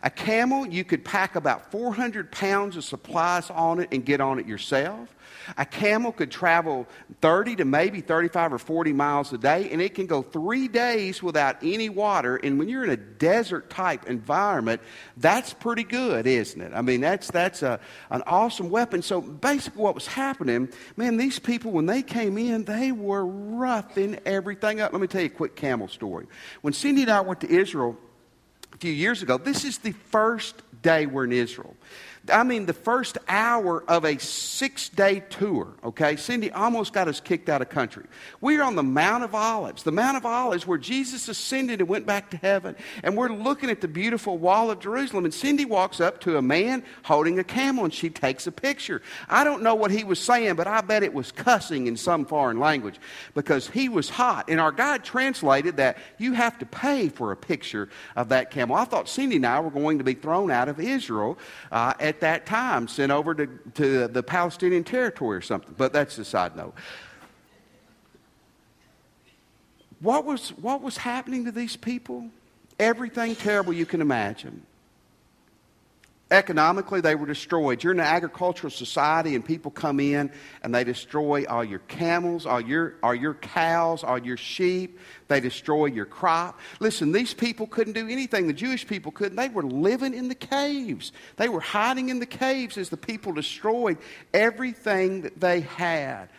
A 0.04 0.10
camel, 0.10 0.66
you 0.66 0.84
could 0.84 1.06
pack 1.06 1.36
about 1.36 1.72
400 1.72 2.32
pounds 2.32 2.76
of 2.76 2.84
supplies 2.84 3.50
on 3.52 3.80
it 3.80 3.90
and 3.92 4.04
get 4.04 4.20
on 4.20 4.40
it 4.40 4.48
yourself. 4.48 5.14
A 5.58 5.66
camel 5.66 6.12
could 6.12 6.32
travel 6.32 6.88
30 7.22 7.58
to 7.58 7.66
maybe 7.66 8.02
35 8.02 8.54
or 8.54 8.58
40 8.58 8.94
miles 8.94 9.34
a 9.34 9.38
day, 9.38 9.70
and 9.72 9.82
it 9.82 9.94
can 9.94 10.08
go 10.08 10.22
three 10.22 10.68
days 10.68 11.22
without 11.22 11.58
any 11.62 11.90
water. 11.90 12.38
And 12.38 12.58
when 12.58 12.70
you're 12.70 12.84
in 12.84 12.90
a 12.90 12.98
desert 12.98 13.70
type 13.70 14.08
environment, 14.08 14.82
that's 15.18 15.54
pretty 15.54 15.84
good, 15.84 16.26
isn't 16.28 16.62
it? 16.62 16.72
I 16.74 16.82
mean, 16.82 17.02
that's, 17.02 17.30
that's 17.30 17.62
a, 17.62 17.80
an 18.10 18.24
awesome 18.26 18.70
weapon. 18.70 19.02
So 19.02 19.22
basically, 19.22 19.82
what 19.82 19.96
was 19.96 20.08
happening, 20.08 20.70
man, 20.98 21.18
these 21.18 21.40
people, 21.40 21.72
when 21.72 21.86
they 21.86 22.02
came 22.02 22.38
in, 22.38 22.64
they 22.64 22.92
were 22.92 23.26
roughing 23.26 24.20
everything 24.26 24.82
up. 24.82 24.94
Let 24.94 25.02
me 25.02 25.08
tell 25.08 25.22
you 25.22 25.28
a 25.28 25.30
quick 25.30 25.56
camel 25.56 25.88
story. 25.88 26.28
When 26.62 26.74
Cindy 26.74 27.04
and 27.04 27.12
I 27.12 27.22
went 27.22 27.42
to 27.42 27.50
Israel 27.50 27.98
a 28.74 28.78
few 28.78 28.92
years 28.92 29.22
ago, 29.22 29.38
this 29.38 29.64
is 29.66 29.78
the 29.78 29.92
first 29.92 30.62
day 30.82 31.06
we're 31.06 31.26
in 31.26 31.32
Israel. 31.32 31.76
I 32.30 32.44
mean, 32.44 32.68
the 32.68 32.74
first 32.74 33.18
hour 33.28 33.84
of 33.88 34.06
a 34.06 34.20
six 34.20 34.90
day 34.90 35.24
tour, 35.32 35.74
okay? 35.84 36.16
Cindy 36.18 36.52
almost 36.52 36.94
got 36.94 37.08
us 37.08 37.20
kicked 37.20 37.50
out 37.50 37.64
of 37.64 37.70
country. 37.70 38.06
We're 38.42 38.62
on 38.62 38.76
the 38.76 38.84
Mount 38.84 39.24
of 39.24 39.34
Olives, 39.34 39.82
the 39.82 39.92
Mount 39.92 40.18
of 40.18 40.26
Olives 40.26 40.68
where 40.68 40.78
Jesus 40.78 41.28
ascended 41.28 41.80
and 41.80 41.90
went 41.90 42.06
back 42.06 42.30
to 42.32 42.38
heaven. 42.38 42.76
And 43.04 43.18
we're 43.18 43.30
looking 43.30 43.72
at 43.72 43.82
the 43.82 43.88
beautiful 43.88 44.38
wall 44.38 44.70
of 44.70 44.80
Jerusalem. 44.80 45.26
And 45.26 45.34
Cindy 45.34 45.66
walks 45.66 46.00
up 46.00 46.22
to 46.22 46.38
a 46.38 46.44
man 46.44 46.84
holding 47.04 47.40
a 47.40 47.44
camel 47.44 47.86
and 47.86 47.94
she 47.94 48.12
takes 48.12 48.46
a 48.46 48.52
picture. 48.52 49.02
I 49.28 49.44
don't 49.44 49.64
know 49.64 49.74
what 49.74 49.90
he 49.90 50.04
was 50.04 50.20
saying, 50.20 50.56
but 50.56 50.68
I 50.68 50.82
bet 50.82 51.02
it 51.02 51.16
was 51.16 51.32
cussing 51.32 51.88
in 51.88 51.98
some 51.98 52.26
foreign 52.26 52.60
language 52.60 53.00
because 53.34 53.68
he 53.68 53.90
was 53.90 54.12
hot. 54.12 54.48
And 54.48 54.60
our 54.60 54.72
guide 54.72 55.04
translated 55.04 55.78
that 55.78 55.98
you 56.20 56.34
have 56.34 56.60
to 56.60 56.68
pay 56.68 57.10
for 57.10 57.32
a 57.32 57.36
picture 57.36 57.90
of 58.16 58.30
that 58.30 58.52
camel. 58.52 58.76
I 58.76 58.86
thought 58.86 59.10
Cindy 59.10 59.38
and 59.38 59.46
I 59.46 59.60
were 59.60 59.72
going 59.72 59.98
to 59.98 60.04
be 60.04 60.14
thrown 60.14 60.52
out 60.52 60.70
of 60.70 60.80
Israel 60.80 61.40
uh, 61.72 61.94
at 62.12 62.20
that 62.20 62.46
time, 62.46 62.88
sent 62.88 63.12
over 63.12 63.34
to, 63.34 63.48
to 63.76 64.08
the 64.08 64.22
Palestinian 64.22 64.84
territory 64.84 65.38
or 65.38 65.42
something. 65.42 65.74
But 65.78 65.94
that's 65.94 66.18
a 66.18 66.26
side 66.26 66.56
note. 66.58 66.74
What 70.02 70.26
was, 70.26 70.50
what 70.50 70.82
was 70.82 70.98
happening 70.98 71.46
to 71.46 71.52
these 71.52 71.78
people? 71.78 72.30
Everything 72.80 73.36
terrible 73.36 73.72
you 73.72 73.86
can 73.86 74.02
imagine. 74.02 74.66
Economically, 76.32 77.02
they 77.02 77.14
were 77.14 77.26
destroyed. 77.26 77.84
You're 77.84 77.92
in 77.92 78.00
an 78.00 78.06
agricultural 78.06 78.72
society, 78.72 79.36
and 79.36 79.44
people 79.44 79.70
come 79.70 80.00
in 80.00 80.32
and 80.64 80.74
they 80.74 80.86
destroy 80.86 81.44
all 81.46 81.64
your 81.64 81.80
camels, 81.80 82.46
all 82.46 82.62
your, 82.62 82.96
all 83.04 83.14
your 83.14 83.34
cows, 83.34 84.02
all 84.02 84.18
your 84.18 84.38
sheep. 84.38 84.98
They 85.28 85.42
destroy 85.42 85.88
your 85.88 86.06
crop. 86.06 86.58
Listen, 86.80 87.12
these 87.12 87.34
people 87.34 87.68
couldn't 87.68 87.94
do 87.94 88.08
anything 88.08 88.48
the 88.48 88.54
Jewish 88.54 88.88
people 88.88 89.12
couldn't. 89.12 89.36
They 89.36 89.50
were 89.50 89.64
living 89.64 90.14
in 90.14 90.30
the 90.30 90.36
caves, 90.36 91.12
they 91.36 91.50
were 91.50 91.60
hiding 91.60 92.08
in 92.08 92.20
the 92.20 92.26
caves 92.26 92.78
as 92.78 92.88
the 92.88 92.98
people 92.98 93.34
destroyed 93.34 93.98
everything 94.34 95.24
that 95.24 95.40
they 95.42 95.62
had. 95.62 96.30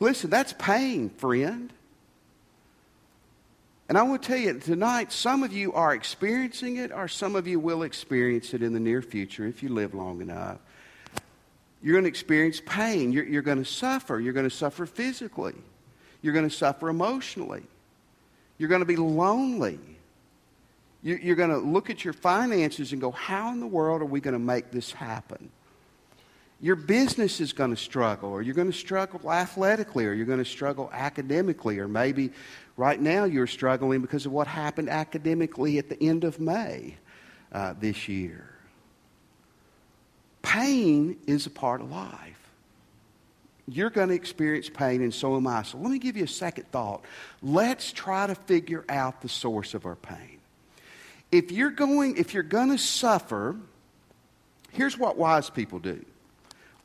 Listen, 0.00 0.28
that's 0.28 0.52
pain, 0.52 1.08
friend. 1.08 1.72
And 3.90 3.98
I 3.98 4.04
want 4.04 4.22
to 4.22 4.28
tell 4.28 4.38
you 4.38 4.56
tonight, 4.56 5.10
some 5.10 5.42
of 5.42 5.52
you 5.52 5.72
are 5.72 5.92
experiencing 5.92 6.76
it, 6.76 6.92
or 6.92 7.08
some 7.08 7.34
of 7.34 7.48
you 7.48 7.58
will 7.58 7.82
experience 7.82 8.54
it 8.54 8.62
in 8.62 8.72
the 8.72 8.78
near 8.78 9.02
future 9.02 9.48
if 9.48 9.64
you 9.64 9.68
live 9.68 9.94
long 9.94 10.22
enough. 10.22 10.58
You're 11.82 11.94
going 11.94 12.04
to 12.04 12.08
experience 12.08 12.62
pain. 12.64 13.10
You're, 13.10 13.24
you're 13.24 13.42
going 13.42 13.58
to 13.58 13.68
suffer. 13.68 14.20
You're 14.20 14.32
going 14.32 14.48
to 14.48 14.54
suffer 14.54 14.86
physically. 14.86 15.56
You're 16.22 16.34
going 16.34 16.48
to 16.48 16.54
suffer 16.54 16.88
emotionally. 16.88 17.64
You're 18.58 18.68
going 18.68 18.82
to 18.82 18.86
be 18.86 18.94
lonely. 18.94 19.80
You're 21.02 21.34
going 21.34 21.50
to 21.50 21.58
look 21.58 21.90
at 21.90 22.04
your 22.04 22.14
finances 22.14 22.92
and 22.92 23.00
go, 23.00 23.10
How 23.10 23.50
in 23.50 23.58
the 23.58 23.66
world 23.66 24.02
are 24.02 24.06
we 24.06 24.20
going 24.20 24.34
to 24.34 24.38
make 24.38 24.70
this 24.70 24.92
happen? 24.92 25.50
Your 26.62 26.76
business 26.76 27.40
is 27.40 27.52
going 27.54 27.70
to 27.70 27.76
struggle, 27.76 28.30
or 28.30 28.42
you're 28.42 28.54
going 28.54 28.70
to 28.70 28.76
struggle 28.76 29.32
athletically, 29.32 30.04
or 30.06 30.12
you're 30.12 30.26
going 30.26 30.40
to 30.40 30.44
struggle 30.44 30.90
academically, 30.92 31.78
or 31.78 31.88
maybe 31.88 32.32
Right 32.80 32.98
now, 32.98 33.24
you're 33.24 33.46
struggling 33.46 34.00
because 34.00 34.24
of 34.24 34.32
what 34.32 34.46
happened 34.46 34.88
academically 34.88 35.76
at 35.76 35.90
the 35.90 36.02
end 36.02 36.24
of 36.24 36.40
May 36.40 36.96
uh, 37.52 37.74
this 37.78 38.08
year. 38.08 38.48
Pain 40.40 41.18
is 41.26 41.44
a 41.44 41.50
part 41.50 41.82
of 41.82 41.90
life. 41.90 42.38
You're 43.68 43.90
going 43.90 44.08
to 44.08 44.14
experience 44.14 44.70
pain, 44.70 45.02
and 45.02 45.12
so 45.12 45.36
am 45.36 45.46
I. 45.46 45.62
So 45.62 45.76
let 45.76 45.90
me 45.90 45.98
give 45.98 46.16
you 46.16 46.24
a 46.24 46.26
second 46.26 46.72
thought. 46.72 47.04
Let's 47.42 47.92
try 47.92 48.26
to 48.26 48.34
figure 48.34 48.86
out 48.88 49.20
the 49.20 49.28
source 49.28 49.74
of 49.74 49.84
our 49.84 49.96
pain. 49.96 50.38
If 51.30 51.52
you're 51.52 51.68
going, 51.68 52.16
if 52.16 52.32
you're 52.32 52.42
going 52.42 52.70
to 52.70 52.78
suffer, 52.78 53.56
here's 54.72 54.96
what 54.96 55.18
wise 55.18 55.50
people 55.50 55.80
do. 55.80 56.02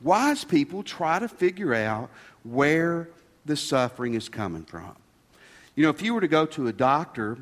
Wise 0.00 0.44
people 0.44 0.82
try 0.82 1.18
to 1.18 1.28
figure 1.28 1.74
out 1.74 2.10
where 2.42 3.08
the 3.44 3.56
suffering 3.56 4.14
is 4.14 4.28
coming 4.28 4.64
from. 4.64 4.94
You 5.74 5.84
know, 5.84 5.90
if 5.90 6.02
you 6.02 6.14
were 6.14 6.20
to 6.20 6.28
go 6.28 6.46
to 6.46 6.68
a 6.68 6.72
doctor 6.72 7.38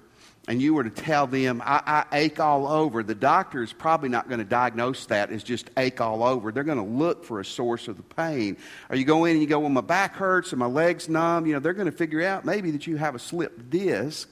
and 0.46 0.60
you 0.60 0.74
were 0.74 0.84
to 0.84 0.90
tell 0.90 1.26
them, 1.26 1.62
I, 1.64 2.04
I 2.10 2.18
ache 2.18 2.38
all 2.38 2.66
over, 2.66 3.02
the 3.02 3.14
doctor 3.14 3.62
is 3.62 3.72
probably 3.72 4.08
not 4.08 4.28
going 4.28 4.40
to 4.40 4.44
diagnose 4.44 5.06
that 5.06 5.30
as 5.30 5.42
just 5.42 5.70
ache 5.76 6.00
all 6.00 6.22
over. 6.22 6.52
They're 6.52 6.64
going 6.64 6.78
to 6.78 6.84
look 6.84 7.24
for 7.24 7.40
a 7.40 7.44
source 7.44 7.88
of 7.88 7.96
the 7.96 8.02
pain. 8.02 8.56
Or 8.90 8.96
you 8.96 9.04
go 9.04 9.24
in 9.24 9.32
and 9.32 9.40
you 9.40 9.46
go, 9.46 9.60
Well, 9.60 9.70
my 9.70 9.80
back 9.80 10.16
hurts 10.16 10.52
and 10.52 10.58
my 10.58 10.66
leg's 10.66 11.08
numb. 11.08 11.46
You 11.46 11.54
know, 11.54 11.60
they're 11.60 11.72
going 11.72 11.90
to 11.90 11.96
figure 11.96 12.22
out 12.22 12.44
maybe 12.44 12.70
that 12.72 12.86
you 12.86 12.96
have 12.96 13.14
a 13.14 13.18
slipped 13.18 13.70
disc. 13.70 14.28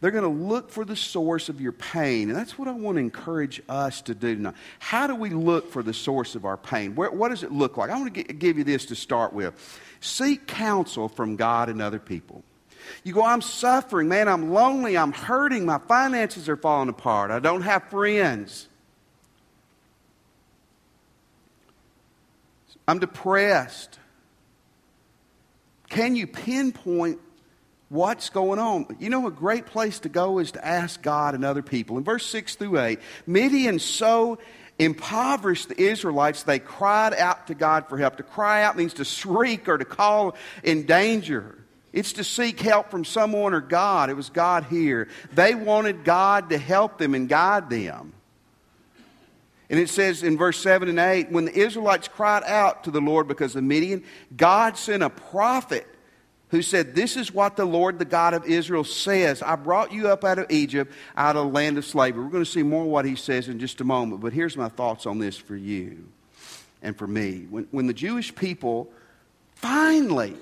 They're 0.00 0.10
going 0.10 0.24
to 0.24 0.44
look 0.44 0.70
for 0.70 0.84
the 0.84 0.96
source 0.96 1.48
of 1.48 1.60
your 1.60 1.72
pain. 1.72 2.28
And 2.28 2.38
that's 2.38 2.58
what 2.58 2.68
I 2.68 2.72
want 2.72 2.96
to 2.96 3.00
encourage 3.00 3.62
us 3.68 4.02
to 4.02 4.14
do 4.14 4.34
tonight. 4.34 4.54
How 4.78 5.06
do 5.06 5.14
we 5.14 5.30
look 5.30 5.70
for 5.70 5.82
the 5.82 5.94
source 5.94 6.34
of 6.34 6.44
our 6.44 6.56
pain? 6.56 6.94
Where, 6.94 7.10
what 7.10 7.28
does 7.28 7.42
it 7.42 7.52
look 7.52 7.76
like? 7.76 7.90
I 7.90 7.98
want 7.98 8.14
to 8.14 8.22
give 8.22 8.58
you 8.58 8.64
this 8.64 8.86
to 8.86 8.96
start 8.96 9.32
with. 9.32 9.54
Seek 10.00 10.46
counsel 10.46 11.08
from 11.08 11.36
God 11.36 11.68
and 11.68 11.80
other 11.80 11.98
people. 11.98 12.42
You 13.02 13.14
go, 13.14 13.24
I'm 13.24 13.40
suffering, 13.40 14.08
man, 14.08 14.28
I'm 14.28 14.52
lonely, 14.52 14.96
I'm 14.96 15.12
hurting, 15.12 15.64
my 15.64 15.78
finances 15.78 16.48
are 16.50 16.56
falling 16.56 16.90
apart, 16.90 17.30
I 17.30 17.38
don't 17.38 17.62
have 17.62 17.84
friends. 17.84 18.68
I'm 22.86 22.98
depressed. 22.98 23.98
Can 25.88 26.16
you 26.16 26.26
pinpoint 26.26 27.18
what's 27.88 28.30
going 28.30 28.58
on? 28.58 28.96
You 28.98 29.10
know, 29.10 29.26
a 29.26 29.30
great 29.30 29.66
place 29.66 30.00
to 30.00 30.08
go 30.08 30.38
is 30.38 30.52
to 30.52 30.66
ask 30.66 31.02
God 31.02 31.34
and 31.34 31.44
other 31.44 31.62
people. 31.62 31.98
In 31.98 32.04
verse 32.04 32.26
6 32.26 32.56
through 32.56 32.80
8, 32.80 32.98
Midian 33.26 33.78
so 33.78 34.38
impoverished 34.78 35.68
the 35.68 35.80
Israelites, 35.80 36.42
they 36.42 36.58
cried 36.58 37.14
out 37.14 37.46
to 37.46 37.54
God 37.54 37.88
for 37.88 37.96
help. 37.96 38.16
To 38.16 38.22
cry 38.22 38.64
out 38.64 38.76
means 38.76 38.94
to 38.94 39.04
shriek 39.04 39.68
or 39.68 39.78
to 39.78 39.84
call 39.84 40.34
in 40.62 40.86
danger. 40.86 41.58
It's 41.92 42.14
to 42.14 42.24
seek 42.24 42.58
help 42.58 42.90
from 42.90 43.04
someone 43.04 43.54
or 43.54 43.60
God. 43.60 44.10
It 44.10 44.16
was 44.16 44.28
God 44.28 44.64
here. 44.64 45.08
They 45.32 45.54
wanted 45.54 46.04
God 46.04 46.50
to 46.50 46.58
help 46.58 46.98
them 46.98 47.14
and 47.14 47.28
guide 47.28 47.70
them. 47.70 48.12
And 49.70 49.78
it 49.78 49.88
says 49.88 50.22
in 50.22 50.36
verse 50.36 50.58
7 50.58 50.88
and 50.88 50.98
8 50.98 51.30
when 51.30 51.44
the 51.44 51.56
Israelites 51.56 52.08
cried 52.08 52.42
out 52.44 52.84
to 52.84 52.90
the 52.90 53.00
Lord 53.00 53.28
because 53.28 53.54
of 53.56 53.64
Midian, 53.64 54.04
God 54.36 54.76
sent 54.76 55.02
a 55.02 55.10
prophet 55.10 55.86
who 56.54 56.62
said, 56.62 56.94
This 56.94 57.16
is 57.16 57.32
what 57.32 57.56
the 57.56 57.64
Lord, 57.64 57.98
the 57.98 58.04
God 58.04 58.32
of 58.32 58.46
Israel, 58.46 58.84
says. 58.84 59.42
I 59.42 59.56
brought 59.56 59.92
you 59.92 60.08
up 60.08 60.22
out 60.22 60.38
of 60.38 60.50
Egypt, 60.50 60.92
out 61.16 61.34
of 61.34 61.46
the 61.46 61.52
land 61.52 61.78
of 61.78 61.84
slavery. 61.84 62.22
We're 62.22 62.30
going 62.30 62.44
to 62.44 62.50
see 62.50 62.62
more 62.62 62.84
what 62.84 63.04
he 63.04 63.16
says 63.16 63.48
in 63.48 63.58
just 63.58 63.80
a 63.80 63.84
moment, 63.84 64.20
but 64.20 64.32
here's 64.32 64.56
my 64.56 64.68
thoughts 64.68 65.04
on 65.04 65.18
this 65.18 65.36
for 65.36 65.56
you 65.56 66.06
and 66.80 66.96
for 66.96 67.08
me. 67.08 67.48
When, 67.50 67.66
when 67.72 67.88
the 67.88 67.92
Jewish 67.92 68.32
people 68.32 68.88
finally, 69.56 70.36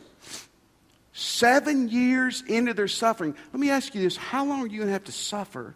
seven 1.14 1.88
years 1.88 2.42
into 2.46 2.74
their 2.74 2.88
suffering, 2.88 3.34
let 3.50 3.58
me 3.58 3.70
ask 3.70 3.94
you 3.94 4.02
this 4.02 4.18
how 4.18 4.44
long 4.44 4.60
are 4.60 4.66
you 4.66 4.78
going 4.78 4.88
to 4.88 4.92
have 4.92 5.04
to 5.04 5.12
suffer 5.12 5.74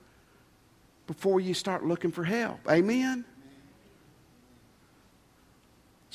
before 1.07 1.41
you 1.41 1.55
start 1.55 1.83
looking 1.83 2.13
for 2.13 2.25
help? 2.25 2.61
Amen? 2.69 3.25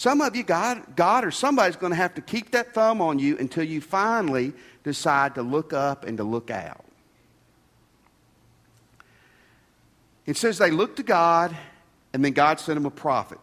Some 0.02 0.20
of 0.22 0.36
you, 0.36 0.42
God, 0.42 0.96
God 0.96 1.24
or 1.24 1.30
somebody's 1.30 1.76
going 1.76 1.92
to 1.92 1.98
have 1.98 2.16
to 2.16 2.22
keep 2.22 2.54
that 2.54 2.74
thumb 2.74 3.02
on 3.02 3.20
you 3.20 3.38
until 3.38 3.64
you 3.64 3.82
finally 3.82 4.52
decide 4.84 5.36
to 5.36 5.44
look 5.44 5.74
up 5.74 6.06
and 6.06 6.18
to 6.18 6.24
look 6.24 6.50
out. 6.50 6.84
It 10.26 10.38
says 10.38 10.58
they 10.58 10.72
looked 10.72 10.96
to 10.96 11.04
God, 11.04 11.56
and 12.14 12.26
then 12.26 12.32
God 12.32 12.60
sent 12.60 12.78
them 12.78 12.88
a 12.88 12.90
prophet. 12.90 13.38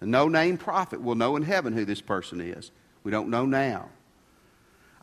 A 0.00 0.06
no 0.06 0.28
name 0.28 0.58
prophet. 0.58 1.00
We'll 1.00 1.16
know 1.16 1.34
in 1.34 1.42
heaven 1.42 1.72
who 1.72 1.84
this 1.84 2.00
person 2.00 2.40
is. 2.40 2.70
We 3.02 3.10
don't 3.10 3.28
know 3.28 3.44
now. 3.44 3.88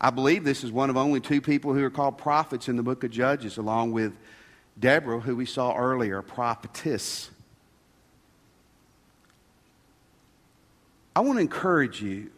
I 0.00 0.08
believe 0.08 0.42
this 0.42 0.64
is 0.64 0.72
one 0.72 0.88
of 0.88 0.96
only 0.96 1.20
two 1.20 1.42
people 1.42 1.74
who 1.74 1.84
are 1.84 1.90
called 1.90 2.16
prophets 2.16 2.66
in 2.66 2.76
the 2.76 2.82
book 2.82 3.04
of 3.04 3.10
Judges, 3.10 3.58
along 3.58 3.92
with 3.92 4.14
Deborah, 4.78 5.20
who 5.20 5.36
we 5.36 5.44
saw 5.44 5.76
earlier, 5.76 6.16
a 6.16 6.22
prophetess. 6.22 7.28
I 11.18 11.20
want 11.20 11.38
to 11.38 11.40
encourage 11.40 12.00
you. 12.00 12.30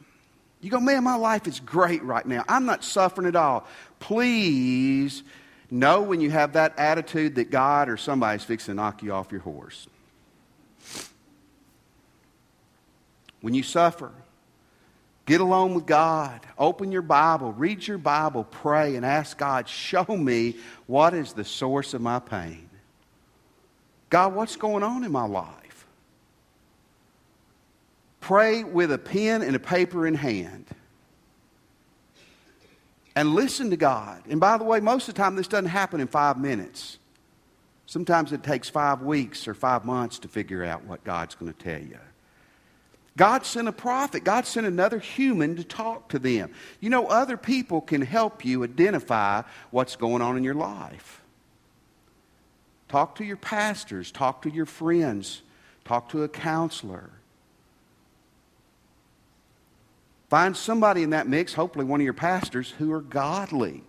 You 0.62 0.70
go, 0.70 0.80
man, 0.80 1.04
my 1.04 1.16
life 1.16 1.46
is 1.46 1.60
great 1.60 2.02
right 2.02 2.24
now. 2.24 2.46
I'm 2.48 2.64
not 2.64 2.82
suffering 2.82 3.28
at 3.28 3.36
all. 3.36 3.66
Please 3.98 5.22
know 5.70 6.00
when 6.00 6.22
you 6.22 6.30
have 6.30 6.54
that 6.54 6.78
attitude 6.78 7.34
that 7.34 7.50
God 7.50 7.90
or 7.90 7.98
somebody's 7.98 8.42
fixing 8.42 8.72
to 8.72 8.76
knock 8.76 9.02
you 9.02 9.12
off 9.12 9.32
your 9.32 9.42
horse. 9.42 9.86
When 13.42 13.52
you 13.52 13.62
suffer, 13.62 14.12
get 15.26 15.42
alone 15.42 15.74
with 15.74 15.84
God. 15.84 16.40
Open 16.56 16.90
your 16.90 17.02
Bible, 17.02 17.52
read 17.52 17.86
your 17.86 17.98
Bible, 17.98 18.44
pray, 18.44 18.96
and 18.96 19.04
ask 19.04 19.36
God, 19.36 19.68
show 19.68 20.06
me 20.08 20.56
what 20.86 21.12
is 21.12 21.34
the 21.34 21.44
source 21.44 21.92
of 21.92 22.00
my 22.00 22.18
pain. 22.18 22.70
God, 24.08 24.34
what's 24.34 24.56
going 24.56 24.82
on 24.82 25.04
in 25.04 25.12
my 25.12 25.26
life? 25.26 25.59
Pray 28.20 28.64
with 28.64 28.92
a 28.92 28.98
pen 28.98 29.42
and 29.42 29.56
a 29.56 29.58
paper 29.58 30.06
in 30.06 30.14
hand. 30.14 30.66
And 33.16 33.34
listen 33.34 33.70
to 33.70 33.76
God. 33.76 34.22
And 34.28 34.38
by 34.38 34.56
the 34.56 34.64
way, 34.64 34.80
most 34.80 35.08
of 35.08 35.14
the 35.14 35.20
time, 35.20 35.34
this 35.36 35.48
doesn't 35.48 35.66
happen 35.66 36.00
in 36.00 36.06
five 36.06 36.38
minutes. 36.38 36.98
Sometimes 37.86 38.32
it 38.32 38.44
takes 38.44 38.68
five 38.68 39.02
weeks 39.02 39.48
or 39.48 39.54
five 39.54 39.84
months 39.84 40.20
to 40.20 40.28
figure 40.28 40.64
out 40.64 40.84
what 40.84 41.02
God's 41.02 41.34
going 41.34 41.52
to 41.52 41.58
tell 41.58 41.80
you. 41.80 41.98
God 43.16 43.44
sent 43.44 43.66
a 43.66 43.72
prophet. 43.72 44.22
God 44.22 44.46
sent 44.46 44.66
another 44.66 44.98
human 44.98 45.56
to 45.56 45.64
talk 45.64 46.08
to 46.10 46.18
them. 46.18 46.52
You 46.78 46.88
know, 46.88 47.08
other 47.08 47.36
people 47.36 47.80
can 47.80 48.02
help 48.02 48.44
you 48.44 48.62
identify 48.62 49.42
what's 49.70 49.96
going 49.96 50.22
on 50.22 50.36
in 50.36 50.44
your 50.44 50.54
life. 50.54 51.20
Talk 52.88 53.16
to 53.16 53.24
your 53.24 53.36
pastors, 53.36 54.10
talk 54.10 54.42
to 54.42 54.50
your 54.50 54.66
friends, 54.66 55.42
talk 55.84 56.08
to 56.10 56.22
a 56.22 56.28
counselor. 56.28 57.10
Find 60.30 60.56
somebody 60.56 61.02
in 61.02 61.10
that 61.10 61.26
mix, 61.28 61.52
hopefully 61.52 61.84
one 61.84 62.00
of 62.00 62.04
your 62.04 62.14
pastors, 62.14 62.70
who 62.78 62.92
are 62.92 63.00
godly. 63.00 63.82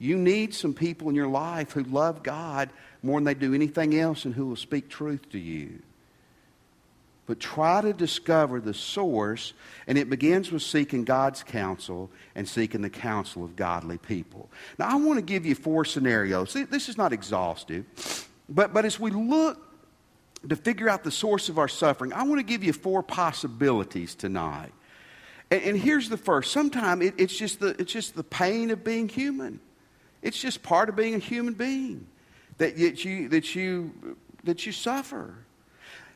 You 0.00 0.16
need 0.16 0.52
some 0.52 0.74
people 0.74 1.08
in 1.08 1.14
your 1.14 1.28
life 1.28 1.70
who 1.70 1.84
love 1.84 2.24
God 2.24 2.68
more 3.02 3.18
than 3.18 3.24
they 3.24 3.34
do 3.34 3.54
anything 3.54 3.94
else 3.94 4.24
and 4.24 4.34
who 4.34 4.46
will 4.46 4.56
speak 4.56 4.88
truth 4.88 5.30
to 5.30 5.38
you. 5.38 5.80
But 7.26 7.38
try 7.38 7.80
to 7.80 7.92
discover 7.92 8.60
the 8.60 8.74
source, 8.74 9.54
and 9.86 9.96
it 9.96 10.10
begins 10.10 10.50
with 10.50 10.62
seeking 10.62 11.04
God's 11.04 11.42
counsel 11.42 12.10
and 12.34 12.46
seeking 12.46 12.82
the 12.82 12.90
counsel 12.90 13.44
of 13.44 13.56
godly 13.56 13.96
people. 13.96 14.50
Now, 14.78 14.88
I 14.90 14.96
want 14.96 15.18
to 15.18 15.24
give 15.24 15.46
you 15.46 15.54
four 15.54 15.84
scenarios. 15.84 16.52
This 16.52 16.88
is 16.88 16.98
not 16.98 17.12
exhaustive, 17.12 17.86
but, 18.48 18.74
but 18.74 18.84
as 18.84 18.98
we 18.98 19.10
look 19.10 19.58
to 20.48 20.56
figure 20.56 20.88
out 20.88 21.04
the 21.04 21.10
source 21.10 21.48
of 21.48 21.58
our 21.58 21.68
suffering, 21.68 22.12
I 22.12 22.24
want 22.24 22.40
to 22.40 22.44
give 22.44 22.64
you 22.64 22.72
four 22.72 23.02
possibilities 23.02 24.14
tonight. 24.14 24.72
And, 25.54 25.62
and 25.62 25.78
here's 25.78 26.08
the 26.08 26.16
first. 26.16 26.50
Sometimes 26.50 27.04
it, 27.04 27.14
it's, 27.16 27.36
just 27.36 27.60
the, 27.60 27.76
it's 27.78 27.92
just 27.92 28.16
the 28.16 28.24
pain 28.24 28.70
of 28.70 28.82
being 28.82 29.08
human. 29.08 29.60
It's 30.20 30.40
just 30.40 30.64
part 30.64 30.88
of 30.88 30.96
being 30.96 31.14
a 31.14 31.18
human 31.18 31.54
being 31.54 32.08
that, 32.58 32.76
you, 32.76 33.28
that, 33.28 33.54
you, 33.54 34.16
that 34.42 34.66
you 34.66 34.72
suffer. 34.72 35.36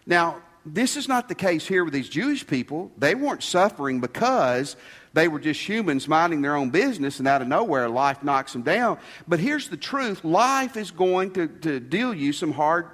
Now, 0.06 0.42
this 0.66 0.96
is 0.96 1.06
not 1.06 1.28
the 1.28 1.36
case 1.36 1.66
here 1.68 1.84
with 1.84 1.94
these 1.94 2.08
Jewish 2.08 2.44
people. 2.44 2.90
They 2.98 3.14
weren't 3.14 3.44
suffering 3.44 4.00
because 4.00 4.74
they 5.12 5.28
were 5.28 5.38
just 5.38 5.60
humans 5.66 6.08
minding 6.08 6.42
their 6.42 6.56
own 6.56 6.70
business, 6.70 7.20
and 7.20 7.28
out 7.28 7.40
of 7.40 7.46
nowhere, 7.46 7.88
life 7.88 8.24
knocks 8.24 8.54
them 8.54 8.62
down. 8.62 8.98
But 9.28 9.38
here's 9.38 9.68
the 9.68 9.76
truth 9.76 10.24
life 10.24 10.76
is 10.76 10.90
going 10.90 11.32
to, 11.34 11.46
to 11.46 11.78
deal 11.78 12.12
you 12.12 12.32
some 12.32 12.52
hard 12.52 12.88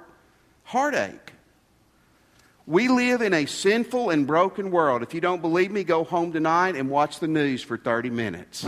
heartache. 0.63 1.33
We 2.67 2.87
live 2.87 3.21
in 3.21 3.33
a 3.33 3.45
sinful 3.45 4.09
and 4.09 4.25
broken 4.25 4.71
world. 4.71 5.03
If 5.03 5.13
you 5.13 5.21
don't 5.21 5.41
believe 5.41 5.71
me, 5.71 5.83
go 5.83 6.03
home 6.03 6.31
tonight 6.31 6.75
and 6.75 6.89
watch 6.89 7.19
the 7.19 7.27
news 7.27 7.61
for 7.61 7.77
30 7.77 8.09
minutes. 8.09 8.67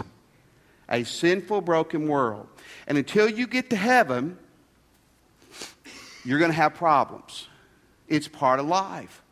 A 0.87 1.03
sinful, 1.03 1.61
broken 1.61 2.07
world. 2.07 2.47
And 2.85 2.97
until 2.97 3.27
you 3.27 3.47
get 3.47 3.71
to 3.71 3.75
heaven, 3.75 4.37
you're 6.23 6.39
going 6.39 6.51
to 6.51 6.57
have 6.57 6.75
problems. 6.75 7.47
It's 8.07 8.27
part 8.27 8.59
of 8.59 8.67
life. 8.67 9.23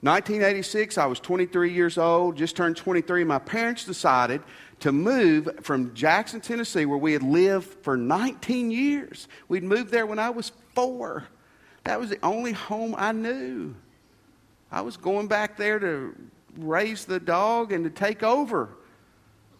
1986, 0.00 0.98
I 0.98 1.06
was 1.06 1.20
23 1.20 1.72
years 1.72 1.98
old, 1.98 2.36
just 2.36 2.56
turned 2.56 2.76
23. 2.76 3.24
My 3.24 3.38
parents 3.38 3.84
decided 3.84 4.42
to 4.80 4.92
move 4.92 5.48
from 5.62 5.94
Jackson, 5.94 6.40
Tennessee, 6.40 6.84
where 6.84 6.98
we 6.98 7.12
had 7.12 7.22
lived 7.22 7.82
for 7.82 7.96
19 7.96 8.70
years. 8.70 9.28
We'd 9.48 9.62
moved 9.62 9.90
there 9.90 10.06
when 10.06 10.18
I 10.18 10.30
was 10.30 10.52
four. 10.74 11.24
That 11.84 12.00
was 12.00 12.10
the 12.10 12.18
only 12.22 12.52
home 12.52 12.94
I 12.96 13.12
knew. 13.12 13.74
I 14.72 14.80
was 14.80 14.96
going 14.96 15.28
back 15.28 15.56
there 15.56 15.78
to 15.78 16.16
raise 16.56 17.04
the 17.04 17.20
dog 17.20 17.72
and 17.72 17.84
to 17.84 17.90
take 17.90 18.22
over 18.22 18.70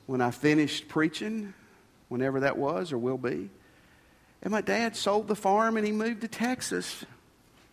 when 0.06 0.20
I 0.20 0.30
finished 0.30 0.88
preaching, 0.88 1.54
whenever 2.08 2.40
that 2.40 2.56
was 2.56 2.92
or 2.92 2.98
will 2.98 3.18
be. 3.18 3.50
And 4.42 4.50
my 4.50 4.60
dad 4.60 4.96
sold 4.96 5.28
the 5.28 5.34
farm 5.34 5.76
and 5.76 5.86
he 5.86 5.92
moved 5.92 6.22
to 6.22 6.28
Texas, 6.28 7.04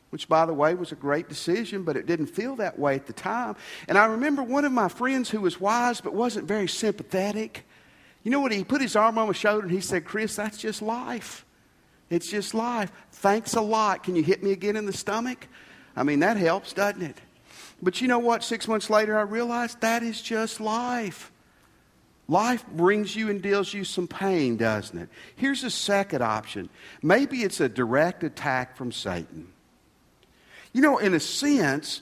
which, 0.10 0.27
by 0.29 0.46
the 0.46 0.53
way, 0.53 0.74
was 0.74 0.91
a 0.91 0.96
great 0.96 1.29
decision, 1.29 1.84
but 1.84 1.98
it 1.98 2.05
didn't 2.05 2.27
feel 2.27 2.55
that 2.58 2.77
way 2.77 2.96
at 2.96 3.08
the 3.08 3.13
time. 3.13 3.55
And 3.88 3.98
I 3.98 4.05
remember 4.05 4.43
one 4.43 4.65
of 4.65 4.72
my 4.72 4.88
friends 4.88 5.29
who 5.29 5.41
was 5.41 5.60
wise 5.60 6.01
but 6.01 6.13
wasn't 6.13 6.48
very 6.48 6.67
sympathetic. 6.67 7.65
You 8.24 8.31
know 8.31 8.39
what? 8.39 8.51
He 8.51 8.63
put 8.63 8.81
his 8.81 8.96
arm 8.96 9.17
on 9.17 9.27
my 9.27 9.34
shoulder 9.34 9.63
and 9.63 9.72
he 9.72 9.81
said, 9.81 10.05
Chris, 10.05 10.36
that's 10.36 10.58
just 10.58 10.81
life. 10.81 11.46
It's 12.11 12.29
just 12.29 12.53
life. 12.53 12.91
Thanks 13.13 13.55
a 13.55 13.61
lot. 13.61 14.03
Can 14.03 14.15
you 14.15 14.21
hit 14.21 14.43
me 14.43 14.51
again 14.51 14.75
in 14.75 14.85
the 14.85 14.93
stomach? 14.93 15.47
I 15.95 16.03
mean, 16.03 16.19
that 16.19 16.37
helps, 16.37 16.73
doesn't 16.73 17.01
it? 17.01 17.17
But 17.81 18.01
you 18.01 18.07
know 18.07 18.19
what? 18.19 18.43
Six 18.43 18.67
months 18.67 18.89
later, 18.89 19.17
I 19.17 19.21
realized 19.21 19.81
that 19.81 20.03
is 20.03 20.21
just 20.21 20.59
life. 20.59 21.31
Life 22.27 22.65
brings 22.67 23.15
you 23.15 23.29
and 23.29 23.41
deals 23.41 23.73
you 23.73 23.83
some 23.83 24.07
pain, 24.07 24.57
doesn't 24.57 24.97
it? 24.97 25.09
Here's 25.35 25.63
a 25.63 25.71
second 25.71 26.21
option. 26.21 26.69
Maybe 27.01 27.43
it's 27.43 27.59
a 27.59 27.69
direct 27.69 28.23
attack 28.23 28.75
from 28.75 28.91
Satan. 28.91 29.47
You 30.73 30.81
know, 30.81 30.97
in 30.97 31.13
a 31.13 31.19
sense, 31.19 32.01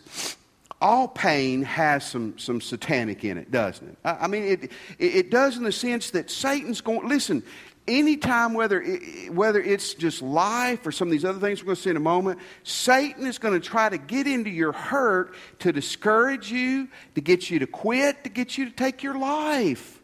all 0.82 1.08
pain 1.08 1.64
has 1.64 2.06
some, 2.06 2.38
some 2.38 2.62
satanic 2.62 3.24
in 3.26 3.38
it, 3.38 3.52
doesn't 3.52 3.88
it? 3.88 3.98
I, 4.04 4.12
I 4.12 4.28
mean, 4.28 4.44
it, 4.44 4.64
it, 4.64 4.72
it 5.00 5.32
does 5.32 5.58
in 5.58 5.64
the 5.64 5.72
sense 5.72 6.12
that 6.12 6.32
Satan's 6.32 6.82
going, 6.82 7.08
listen, 7.08 7.44
anytime, 7.90 8.54
whether, 8.54 8.82
it, 8.82 9.34
whether 9.34 9.62
it's 9.62 9.94
just 9.94 10.22
life 10.22 10.86
or 10.86 10.92
some 10.92 11.08
of 11.08 11.12
these 11.12 11.26
other 11.26 11.40
things 11.40 11.62
we're 11.62 11.68
going 11.68 11.76
to 11.76 11.82
see 11.82 11.90
in 11.90 11.98
a 11.98 12.02
moment, 12.02 12.40
Satan 12.64 13.26
is 13.26 13.38
going 13.38 13.60
to 13.60 13.68
try 13.68 13.90
to 13.90 13.98
get 13.98 14.28
into 14.28 14.50
your 14.50 14.72
hurt 14.72 15.34
to 15.60 15.72
discourage 15.72 16.52
you, 16.52 16.88
to 17.16 17.22
get 17.22 17.50
you 17.50 17.60
to 17.60 17.68
quit, 17.68 18.24
to 18.24 18.30
get 18.30 18.58
you 18.58 18.66
to 18.66 18.72
take 18.72 19.04
your 19.04 19.18
life. 19.18 20.00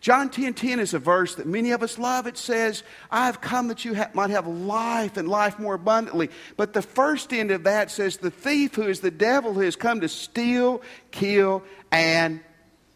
John 0.00 0.30
10 0.30 0.54
10 0.54 0.80
is 0.80 0.94
a 0.94 0.98
verse 0.98 1.34
that 1.34 1.46
many 1.46 1.72
of 1.72 1.82
us 1.82 1.98
love. 1.98 2.26
It 2.26 2.38
says, 2.38 2.82
I 3.10 3.26
have 3.26 3.42
come 3.42 3.68
that 3.68 3.84
you 3.84 3.94
ha- 3.94 4.08
might 4.14 4.30
have 4.30 4.46
life 4.46 5.18
and 5.18 5.28
life 5.28 5.58
more 5.58 5.74
abundantly. 5.74 6.30
But 6.56 6.72
the 6.72 6.80
first 6.80 7.34
end 7.34 7.50
of 7.50 7.64
that 7.64 7.90
says, 7.90 8.16
The 8.16 8.30
thief 8.30 8.74
who 8.76 8.84
is 8.88 9.00
the 9.00 9.10
devil 9.10 9.52
who 9.52 9.60
has 9.60 9.76
come 9.76 10.00
to 10.00 10.08
steal, 10.08 10.80
kill, 11.10 11.62
and 11.92 12.40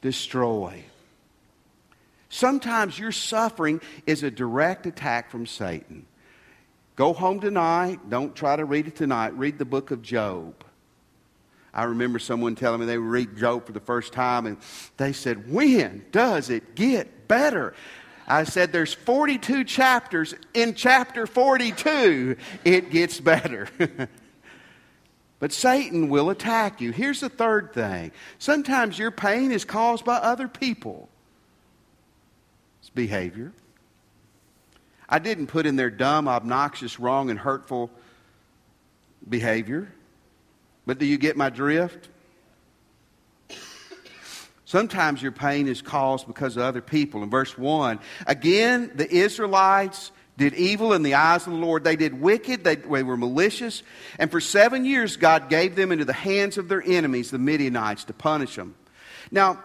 destroy. 0.00 0.84
Sometimes 2.34 2.98
your 2.98 3.12
suffering 3.12 3.80
is 4.08 4.24
a 4.24 4.30
direct 4.30 4.86
attack 4.86 5.30
from 5.30 5.46
Satan. 5.46 6.04
Go 6.96 7.12
home 7.12 7.38
tonight. 7.38 8.10
Don't 8.10 8.34
try 8.34 8.56
to 8.56 8.64
read 8.64 8.88
it 8.88 8.96
tonight. 8.96 9.38
Read 9.38 9.56
the 9.56 9.64
book 9.64 9.92
of 9.92 10.02
Job. 10.02 10.64
I 11.72 11.84
remember 11.84 12.18
someone 12.18 12.56
telling 12.56 12.80
me 12.80 12.86
they 12.86 12.98
would 12.98 13.06
read 13.06 13.36
Job 13.36 13.66
for 13.66 13.70
the 13.70 13.78
first 13.78 14.12
time 14.12 14.46
and 14.46 14.56
they 14.96 15.12
said, 15.12 15.48
When 15.48 16.06
does 16.10 16.50
it 16.50 16.74
get 16.74 17.28
better? 17.28 17.72
I 18.26 18.42
said, 18.42 18.72
There's 18.72 18.92
42 18.92 19.62
chapters. 19.62 20.34
In 20.54 20.74
chapter 20.74 21.28
42, 21.28 22.34
it 22.64 22.90
gets 22.90 23.20
better. 23.20 23.68
but 25.38 25.52
Satan 25.52 26.08
will 26.08 26.30
attack 26.30 26.80
you. 26.80 26.90
Here's 26.90 27.20
the 27.20 27.28
third 27.28 27.72
thing 27.74 28.10
sometimes 28.40 28.98
your 28.98 29.12
pain 29.12 29.52
is 29.52 29.64
caused 29.64 30.04
by 30.04 30.16
other 30.16 30.48
people, 30.48 31.08
behavior. 32.94 33.52
I 35.08 35.18
didn't 35.18 35.48
put 35.48 35.66
in 35.66 35.76
their 35.76 35.90
dumb, 35.90 36.28
obnoxious, 36.28 36.98
wrong, 36.98 37.30
and 37.30 37.38
hurtful 37.38 37.90
behavior. 39.28 39.92
But 40.86 40.98
do 40.98 41.06
you 41.06 41.18
get 41.18 41.36
my 41.36 41.50
drift? 41.50 42.08
Sometimes 44.64 45.22
your 45.22 45.32
pain 45.32 45.68
is 45.68 45.82
caused 45.82 46.26
because 46.26 46.56
of 46.56 46.62
other 46.62 46.80
people. 46.80 47.22
In 47.22 47.30
verse 47.30 47.56
1, 47.56 48.00
again, 48.26 48.90
the 48.94 49.08
Israelites 49.08 50.10
did 50.36 50.54
evil 50.54 50.94
in 50.94 51.02
the 51.02 51.14
eyes 51.14 51.46
of 51.46 51.52
the 51.52 51.58
Lord. 51.58 51.84
They 51.84 51.96
did 51.96 52.20
wicked, 52.20 52.64
they, 52.64 52.76
they, 52.76 53.02
were 53.02 53.16
malicious. 53.16 53.82
And 54.18 54.30
for 54.30 54.40
seven 54.40 54.84
years, 54.84 55.16
God 55.16 55.48
gave 55.48 55.76
them 55.76 55.92
into 55.92 56.04
the 56.04 56.12
hands 56.12 56.58
of 56.58 56.68
their 56.68 56.82
enemies, 56.82 57.30
the 57.30 57.38
Midianites, 57.38 58.04
to 58.04 58.12
punish 58.14 58.56
them. 58.56 58.74
Now, 59.30 59.62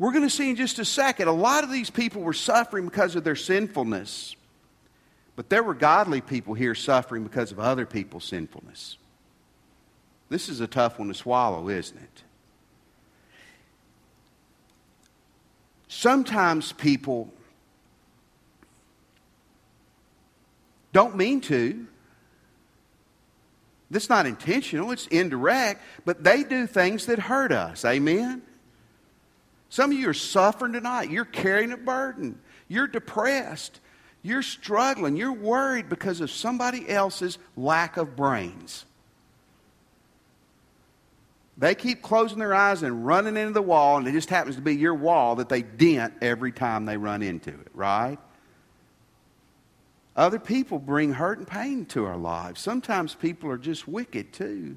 we're 0.00 0.12
going 0.12 0.24
to 0.24 0.30
see 0.30 0.48
in 0.48 0.56
just 0.56 0.78
a 0.78 0.84
second, 0.84 1.28
a 1.28 1.32
lot 1.32 1.62
of 1.62 1.70
these 1.70 1.90
people 1.90 2.22
were 2.22 2.32
suffering 2.32 2.86
because 2.86 3.16
of 3.16 3.22
their 3.22 3.36
sinfulness. 3.36 4.34
But 5.36 5.50
there 5.50 5.62
were 5.62 5.74
godly 5.74 6.22
people 6.22 6.54
here 6.54 6.74
suffering 6.74 7.22
because 7.22 7.52
of 7.52 7.60
other 7.60 7.84
people's 7.84 8.24
sinfulness. 8.24 8.96
This 10.30 10.48
is 10.48 10.60
a 10.60 10.66
tough 10.66 10.98
one 10.98 11.08
to 11.08 11.14
swallow, 11.14 11.68
isn't 11.68 11.98
it? 11.98 12.22
Sometimes 15.88 16.72
people 16.72 17.30
don't 20.94 21.14
mean 21.14 21.42
to. 21.42 21.86
That's 23.90 24.08
not 24.08 24.24
intentional, 24.24 24.92
it's 24.92 25.08
indirect, 25.08 25.82
but 26.06 26.24
they 26.24 26.42
do 26.42 26.66
things 26.66 27.04
that 27.04 27.18
hurt 27.18 27.52
us. 27.52 27.84
Amen? 27.84 28.40
Some 29.70 29.92
of 29.92 29.98
you 29.98 30.08
are 30.10 30.14
suffering 30.14 30.72
tonight. 30.72 31.10
You're 31.10 31.24
carrying 31.24 31.72
a 31.72 31.76
burden. 31.76 32.40
You're 32.68 32.88
depressed. 32.88 33.80
You're 34.22 34.42
struggling. 34.42 35.16
You're 35.16 35.32
worried 35.32 35.88
because 35.88 36.20
of 36.20 36.30
somebody 36.30 36.88
else's 36.88 37.38
lack 37.56 37.96
of 37.96 38.16
brains. 38.16 38.84
They 41.56 41.74
keep 41.74 42.02
closing 42.02 42.38
their 42.38 42.54
eyes 42.54 42.82
and 42.82 43.06
running 43.06 43.36
into 43.36 43.52
the 43.52 43.62
wall, 43.62 43.98
and 43.98 44.08
it 44.08 44.12
just 44.12 44.30
happens 44.30 44.56
to 44.56 44.62
be 44.62 44.74
your 44.74 44.94
wall 44.94 45.36
that 45.36 45.48
they 45.48 45.62
dent 45.62 46.14
every 46.20 46.52
time 46.52 46.86
they 46.86 46.96
run 46.96 47.22
into 47.22 47.50
it, 47.50 47.68
right? 47.74 48.18
Other 50.16 50.38
people 50.38 50.78
bring 50.78 51.12
hurt 51.12 51.38
and 51.38 51.46
pain 51.46 51.86
to 51.86 52.06
our 52.06 52.16
lives. 52.16 52.60
Sometimes 52.60 53.14
people 53.14 53.50
are 53.50 53.58
just 53.58 53.86
wicked 53.86 54.32
too. 54.32 54.76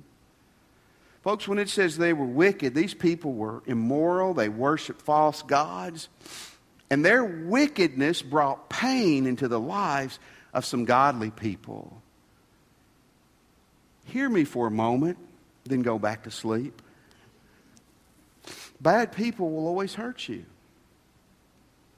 Folks, 1.24 1.48
when 1.48 1.58
it 1.58 1.70
says 1.70 1.98
they 1.98 2.14
were 2.14 2.26
wicked, 2.26 2.76
these 2.76 2.94
people 2.94 3.34
were 3.34 3.64
immoral, 3.66 4.34
they 4.34 4.50
worshiped 4.50 5.02
false 5.02 5.42
gods, 5.42 6.10
and 6.90 7.04
their 7.04 7.24
wickedness 7.24 8.22
brought 8.22 8.70
pain 8.70 9.26
into 9.26 9.48
the 9.48 9.60
lives 9.60 10.20
of 10.54 10.66
some 10.66 10.86
godly 10.86 11.32
people. 11.32 12.02
Hear 14.06 14.30
me 14.30 14.44
for 14.44 14.68
a 14.68 14.72
moment 14.72 15.18
then 15.66 15.82
go 15.82 15.98
back 15.98 16.24
to 16.24 16.32
sleep. 16.32 16.82
Bad 18.82 19.14
people 19.14 19.50
will 19.50 19.68
always 19.68 19.94
hurt 19.94 20.28
you. 20.28 20.46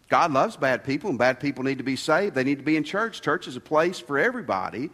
God 0.07 0.31
loves 0.31 0.55
bad 0.55 0.83
people, 0.83 1.09
and 1.09 1.17
bad 1.17 1.39
people 1.39 1.63
need 1.63 1.79
to 1.79 1.83
be 1.83 1.95
saved. 1.95 2.35
They 2.35 2.43
need 2.43 2.59
to 2.59 2.63
be 2.63 2.77
in 2.77 2.83
church. 2.83 3.21
Church 3.21 3.47
is 3.47 3.55
a 3.55 3.61
place 3.61 3.99
for 3.99 4.19
everybody. 4.19 4.91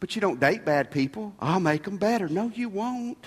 But 0.00 0.14
you 0.14 0.20
don't 0.20 0.40
date 0.40 0.64
bad 0.64 0.90
people. 0.90 1.34
I'll 1.38 1.60
make 1.60 1.84
them 1.84 1.98
better. 1.98 2.28
No, 2.28 2.50
you 2.54 2.68
won't. 2.68 3.24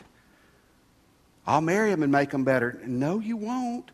I'll 1.45 1.61
marry 1.61 1.91
them 1.91 2.03
and 2.03 2.11
make 2.11 2.31
them 2.31 2.43
better. 2.43 2.81
No, 2.85 3.19
you 3.19 3.37
won't. 3.37 3.89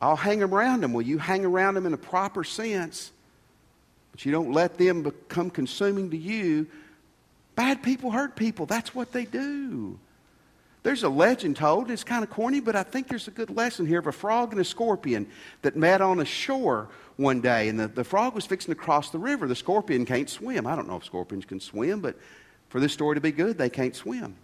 I'll 0.00 0.16
hang 0.16 0.40
them 0.40 0.52
around 0.52 0.82
them. 0.82 0.92
Will 0.92 1.02
you 1.02 1.18
hang 1.18 1.44
around 1.44 1.74
them 1.74 1.86
in 1.86 1.92
a 1.92 1.98
proper 1.98 2.42
sense? 2.42 3.12
but 4.12 4.26
you 4.26 4.30
don't 4.30 4.52
let 4.52 4.78
them 4.78 5.02
become 5.02 5.50
consuming 5.50 6.10
to 6.10 6.16
you, 6.16 6.66
bad 7.56 7.82
people 7.82 8.10
hurt 8.10 8.36
people. 8.36 8.66
That's 8.66 8.94
what 8.94 9.10
they 9.10 9.24
do. 9.24 9.98
There's 10.82 11.04
a 11.04 11.08
legend 11.08 11.56
told, 11.56 11.90
it's 11.90 12.02
kind 12.02 12.24
of 12.24 12.30
corny, 12.30 12.58
but 12.58 12.74
I 12.74 12.82
think 12.82 13.06
there's 13.06 13.28
a 13.28 13.30
good 13.30 13.50
lesson 13.50 13.86
here 13.86 14.00
of 14.00 14.08
a 14.08 14.12
frog 14.12 14.50
and 14.50 14.60
a 14.60 14.64
scorpion 14.64 15.28
that 15.62 15.76
met 15.76 16.00
on 16.00 16.18
a 16.18 16.24
shore 16.24 16.88
one 17.16 17.40
day. 17.40 17.68
And 17.68 17.78
the, 17.78 17.86
the 17.86 18.02
frog 18.02 18.34
was 18.34 18.46
fixing 18.46 18.74
to 18.74 18.80
cross 18.80 19.10
the 19.10 19.18
river. 19.18 19.46
The 19.46 19.54
scorpion 19.54 20.04
can't 20.04 20.28
swim. 20.28 20.66
I 20.66 20.74
don't 20.74 20.88
know 20.88 20.96
if 20.96 21.04
scorpions 21.04 21.44
can 21.44 21.60
swim, 21.60 22.00
but 22.00 22.16
for 22.68 22.80
this 22.80 22.92
story 22.92 23.14
to 23.14 23.20
be 23.20 23.30
good, 23.30 23.58
they 23.58 23.70
can't 23.70 23.94
swim. 23.94 24.36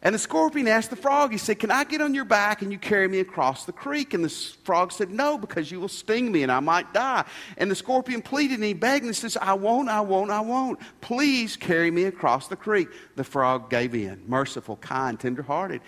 And 0.00 0.14
the 0.14 0.18
scorpion 0.18 0.68
asked 0.68 0.90
the 0.90 0.96
frog, 0.96 1.32
he 1.32 1.38
said, 1.38 1.58
Can 1.58 1.72
I 1.72 1.82
get 1.82 2.00
on 2.00 2.14
your 2.14 2.24
back 2.24 2.62
and 2.62 2.70
you 2.70 2.78
carry 2.78 3.08
me 3.08 3.18
across 3.18 3.64
the 3.64 3.72
creek? 3.72 4.14
And 4.14 4.24
the 4.24 4.28
frog 4.28 4.92
said, 4.92 5.10
No, 5.10 5.36
because 5.36 5.72
you 5.72 5.80
will 5.80 5.88
sting 5.88 6.30
me 6.30 6.44
and 6.44 6.52
I 6.52 6.60
might 6.60 6.94
die. 6.94 7.24
And 7.56 7.68
the 7.68 7.74
scorpion 7.74 8.22
pleaded 8.22 8.54
and 8.54 8.64
he 8.64 8.74
begged 8.74 9.04
and 9.04 9.12
he 9.12 9.18
says, 9.18 9.36
I 9.36 9.54
won't, 9.54 9.88
I 9.88 10.00
won't, 10.02 10.30
I 10.30 10.40
won't. 10.40 10.78
Please 11.00 11.56
carry 11.56 11.90
me 11.90 12.04
across 12.04 12.46
the 12.46 12.54
creek. 12.54 12.88
The 13.16 13.24
frog 13.24 13.70
gave 13.70 13.92
in, 13.92 14.22
merciful, 14.28 14.76
kind, 14.76 15.18
tenderhearted. 15.18 15.80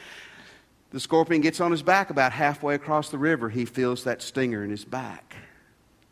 The 0.90 0.98
scorpion 0.98 1.40
gets 1.40 1.60
on 1.60 1.70
his 1.70 1.82
back 1.82 2.10
about 2.10 2.32
halfway 2.32 2.74
across 2.74 3.10
the 3.10 3.18
river. 3.18 3.48
He 3.48 3.64
feels 3.64 4.02
that 4.04 4.22
stinger 4.22 4.64
in 4.64 4.70
his 4.70 4.84
back. 4.84 5.36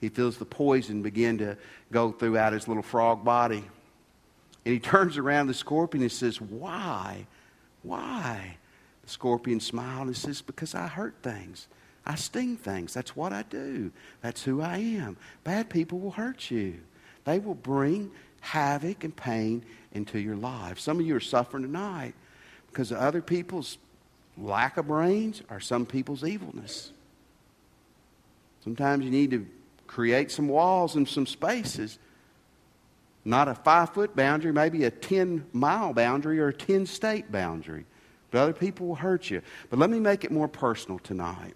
He 0.00 0.08
feels 0.08 0.36
the 0.36 0.44
poison 0.44 1.02
begin 1.02 1.38
to 1.38 1.56
go 1.90 2.12
throughout 2.12 2.52
his 2.52 2.68
little 2.68 2.84
frog 2.84 3.24
body. 3.24 3.64
And 4.64 4.72
he 4.72 4.78
turns 4.78 5.18
around 5.18 5.48
the 5.48 5.54
scorpion 5.54 6.02
and 6.02 6.12
says, 6.12 6.40
Why? 6.40 7.26
Why? 7.88 8.58
The 9.02 9.08
scorpion 9.08 9.60
smiled 9.60 10.08
and 10.08 10.16
says, 10.16 10.42
Because 10.42 10.74
I 10.74 10.86
hurt 10.86 11.14
things. 11.22 11.68
I 12.04 12.16
sting 12.16 12.58
things. 12.58 12.92
That's 12.92 13.16
what 13.16 13.32
I 13.32 13.42
do. 13.42 13.90
That's 14.20 14.44
who 14.44 14.60
I 14.60 14.76
am. 14.76 15.16
Bad 15.42 15.70
people 15.70 15.98
will 15.98 16.10
hurt 16.10 16.50
you, 16.50 16.80
they 17.24 17.38
will 17.38 17.54
bring 17.54 18.10
havoc 18.40 19.04
and 19.04 19.16
pain 19.16 19.64
into 19.92 20.18
your 20.18 20.36
life. 20.36 20.78
Some 20.78 21.00
of 21.00 21.06
you 21.06 21.16
are 21.16 21.20
suffering 21.20 21.62
tonight 21.62 22.14
because 22.70 22.92
of 22.92 22.98
other 22.98 23.22
people's 23.22 23.78
lack 24.36 24.76
of 24.76 24.86
brains 24.86 25.42
or 25.50 25.58
some 25.58 25.86
people's 25.86 26.22
evilness. 26.22 26.92
Sometimes 28.62 29.04
you 29.04 29.10
need 29.10 29.30
to 29.30 29.46
create 29.86 30.30
some 30.30 30.46
walls 30.46 30.94
and 30.94 31.08
some 31.08 31.26
spaces 31.26 31.98
not 33.28 33.46
a 33.46 33.54
five 33.54 33.90
foot 33.90 34.16
boundary, 34.16 34.52
maybe 34.52 34.84
a 34.84 34.90
10 34.90 35.46
mile 35.52 35.92
boundary 35.92 36.40
or 36.40 36.48
a 36.48 36.54
10 36.54 36.86
state 36.86 37.30
boundary. 37.30 37.84
But 38.30 38.40
other 38.40 38.52
people 38.52 38.88
will 38.88 38.94
hurt 38.96 39.30
you. 39.30 39.42
But 39.70 39.78
let 39.78 39.90
me 39.90 40.00
make 40.00 40.24
it 40.24 40.30
more 40.30 40.48
personal 40.48 40.98
tonight 40.98 41.54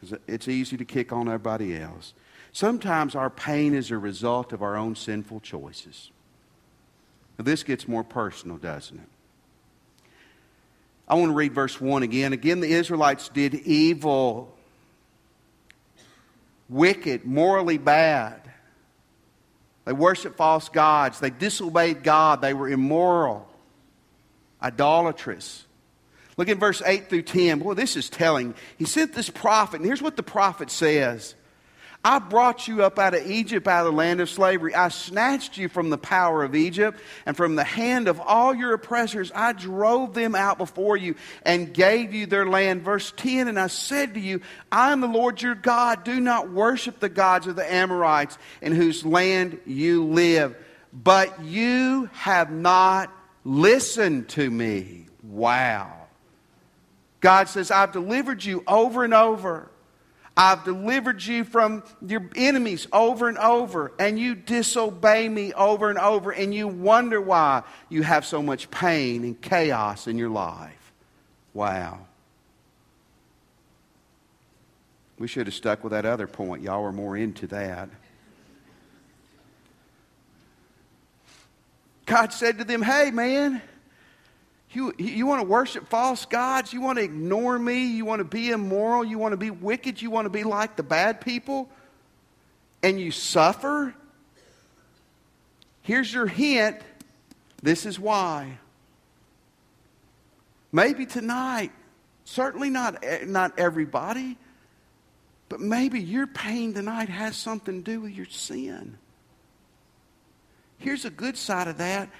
because 0.00 0.18
it's 0.28 0.48
easy 0.48 0.76
to 0.76 0.84
kick 0.84 1.12
on 1.12 1.26
everybody 1.26 1.76
else. 1.76 2.14
Sometimes 2.52 3.14
our 3.14 3.30
pain 3.30 3.74
is 3.74 3.90
a 3.90 3.98
result 3.98 4.52
of 4.52 4.62
our 4.62 4.76
own 4.76 4.94
sinful 4.94 5.40
choices. 5.40 6.10
Now, 7.36 7.44
this 7.44 7.62
gets 7.62 7.86
more 7.86 8.04
personal, 8.04 8.56
doesn't 8.56 8.98
it? 8.98 10.10
I 11.08 11.14
want 11.14 11.30
to 11.30 11.34
read 11.34 11.52
verse 11.52 11.80
1 11.80 12.02
again. 12.02 12.32
Again, 12.32 12.60
the 12.60 12.72
Israelites 12.72 13.28
did 13.28 13.54
evil, 13.54 14.54
wicked, 16.68 17.24
morally 17.24 17.78
bad. 17.78 18.47
They 19.88 19.94
worshiped 19.94 20.36
false 20.36 20.68
gods. 20.68 21.18
They 21.18 21.30
disobeyed 21.30 22.02
God. 22.02 22.42
They 22.42 22.52
were 22.52 22.68
immoral, 22.68 23.48
idolatrous. 24.62 25.64
Look 26.36 26.50
at 26.50 26.58
verse 26.58 26.82
8 26.84 27.08
through 27.08 27.22
10. 27.22 27.60
Boy, 27.60 27.72
this 27.72 27.96
is 27.96 28.10
telling. 28.10 28.54
He 28.76 28.84
sent 28.84 29.14
this 29.14 29.30
prophet, 29.30 29.76
and 29.76 29.86
here's 29.86 30.02
what 30.02 30.16
the 30.16 30.22
prophet 30.22 30.70
says 30.70 31.34
I 32.04 32.20
brought 32.20 32.68
you 32.68 32.84
up 32.84 32.98
out 32.98 33.14
of 33.14 33.28
Egypt, 33.28 33.66
out 33.66 33.84
of 33.84 33.92
the 33.92 33.96
land 33.96 34.20
of 34.20 34.30
slavery. 34.30 34.74
I 34.74 34.88
snatched 34.88 35.58
you 35.58 35.68
from 35.68 35.90
the 35.90 35.98
power 35.98 36.44
of 36.44 36.54
Egypt 36.54 37.00
and 37.26 37.36
from 37.36 37.56
the 37.56 37.64
hand 37.64 38.06
of 38.06 38.20
all 38.20 38.54
your 38.54 38.72
oppressors. 38.72 39.32
I 39.34 39.52
drove 39.52 40.14
them 40.14 40.36
out 40.36 40.58
before 40.58 40.96
you 40.96 41.16
and 41.42 41.74
gave 41.74 42.14
you 42.14 42.26
their 42.26 42.46
land. 42.46 42.82
Verse 42.82 43.12
10 43.16 43.48
And 43.48 43.58
I 43.58 43.66
said 43.66 44.14
to 44.14 44.20
you, 44.20 44.40
I 44.70 44.92
am 44.92 45.00
the 45.00 45.08
Lord 45.08 45.42
your 45.42 45.56
God. 45.56 46.04
Do 46.04 46.20
not 46.20 46.50
worship 46.50 47.00
the 47.00 47.08
gods 47.08 47.48
of 47.48 47.56
the 47.56 47.72
Amorites 47.72 48.38
in 48.62 48.72
whose 48.72 49.04
land 49.04 49.58
you 49.66 50.04
live. 50.04 50.56
But 50.92 51.42
you 51.42 52.08
have 52.12 52.50
not 52.52 53.12
listened 53.44 54.28
to 54.30 54.50
me. 54.50 55.06
Wow. 55.24 55.92
God 57.20 57.48
says, 57.48 57.72
I've 57.72 57.92
delivered 57.92 58.44
you 58.44 58.62
over 58.66 59.02
and 59.02 59.12
over. 59.12 59.68
I've 60.40 60.62
delivered 60.62 61.20
you 61.20 61.42
from 61.42 61.82
your 62.00 62.30
enemies 62.36 62.86
over 62.92 63.28
and 63.28 63.36
over, 63.38 63.90
and 63.98 64.16
you 64.16 64.36
disobey 64.36 65.28
me 65.28 65.52
over 65.52 65.90
and 65.90 65.98
over, 65.98 66.30
and 66.30 66.54
you 66.54 66.68
wonder 66.68 67.20
why 67.20 67.64
you 67.88 68.04
have 68.04 68.24
so 68.24 68.40
much 68.40 68.70
pain 68.70 69.24
and 69.24 69.40
chaos 69.40 70.06
in 70.06 70.16
your 70.16 70.28
life. 70.28 70.92
Wow. 71.54 72.06
We 75.18 75.26
should 75.26 75.48
have 75.48 75.54
stuck 75.54 75.82
with 75.82 75.90
that 75.90 76.06
other 76.06 76.28
point. 76.28 76.62
Y'all 76.62 76.84
were 76.84 76.92
more 76.92 77.16
into 77.16 77.48
that. 77.48 77.88
God 82.06 82.32
said 82.32 82.58
to 82.58 82.64
them, 82.64 82.80
Hey, 82.80 83.10
man, 83.10 83.60
you, 84.70 84.92
you 84.98 85.26
want 85.26 85.40
to 85.40 85.48
worship 85.48 85.88
false 85.88 86.26
gods? 86.26 86.72
You 86.72 86.80
want 86.80 86.98
to 86.98 87.04
ignore 87.04 87.58
me? 87.58 87.86
You 87.86 88.04
want 88.04 88.20
to 88.20 88.24
be 88.24 88.50
immoral? 88.50 89.04
You 89.04 89.18
want 89.18 89.32
to 89.32 89.38
be 89.38 89.50
wicked? 89.50 90.02
You 90.02 90.10
want 90.10 90.26
to 90.26 90.30
be 90.30 90.44
like 90.44 90.76
the 90.76 90.82
bad 90.82 91.20
people? 91.20 91.70
And 92.82 93.00
you 93.00 93.10
suffer? 93.10 93.94
Here's 95.82 96.12
your 96.12 96.26
hint. 96.26 96.80
This 97.62 97.86
is 97.86 97.98
why. 97.98 98.58
Maybe 100.70 101.06
tonight, 101.06 101.72
certainly 102.24 102.68
not, 102.68 103.02
eh, 103.02 103.24
not 103.26 103.58
everybody, 103.58 104.36
but 105.48 105.60
maybe 105.60 105.98
your 105.98 106.26
pain 106.26 106.74
tonight 106.74 107.08
has 107.08 107.36
something 107.36 107.82
to 107.82 107.90
do 107.90 108.02
with 108.02 108.12
your 108.12 108.26
sin. 108.26 108.98
Here's 110.76 111.06
a 111.06 111.10
good 111.10 111.38
side 111.38 111.68
of 111.68 111.78
that 111.78 112.10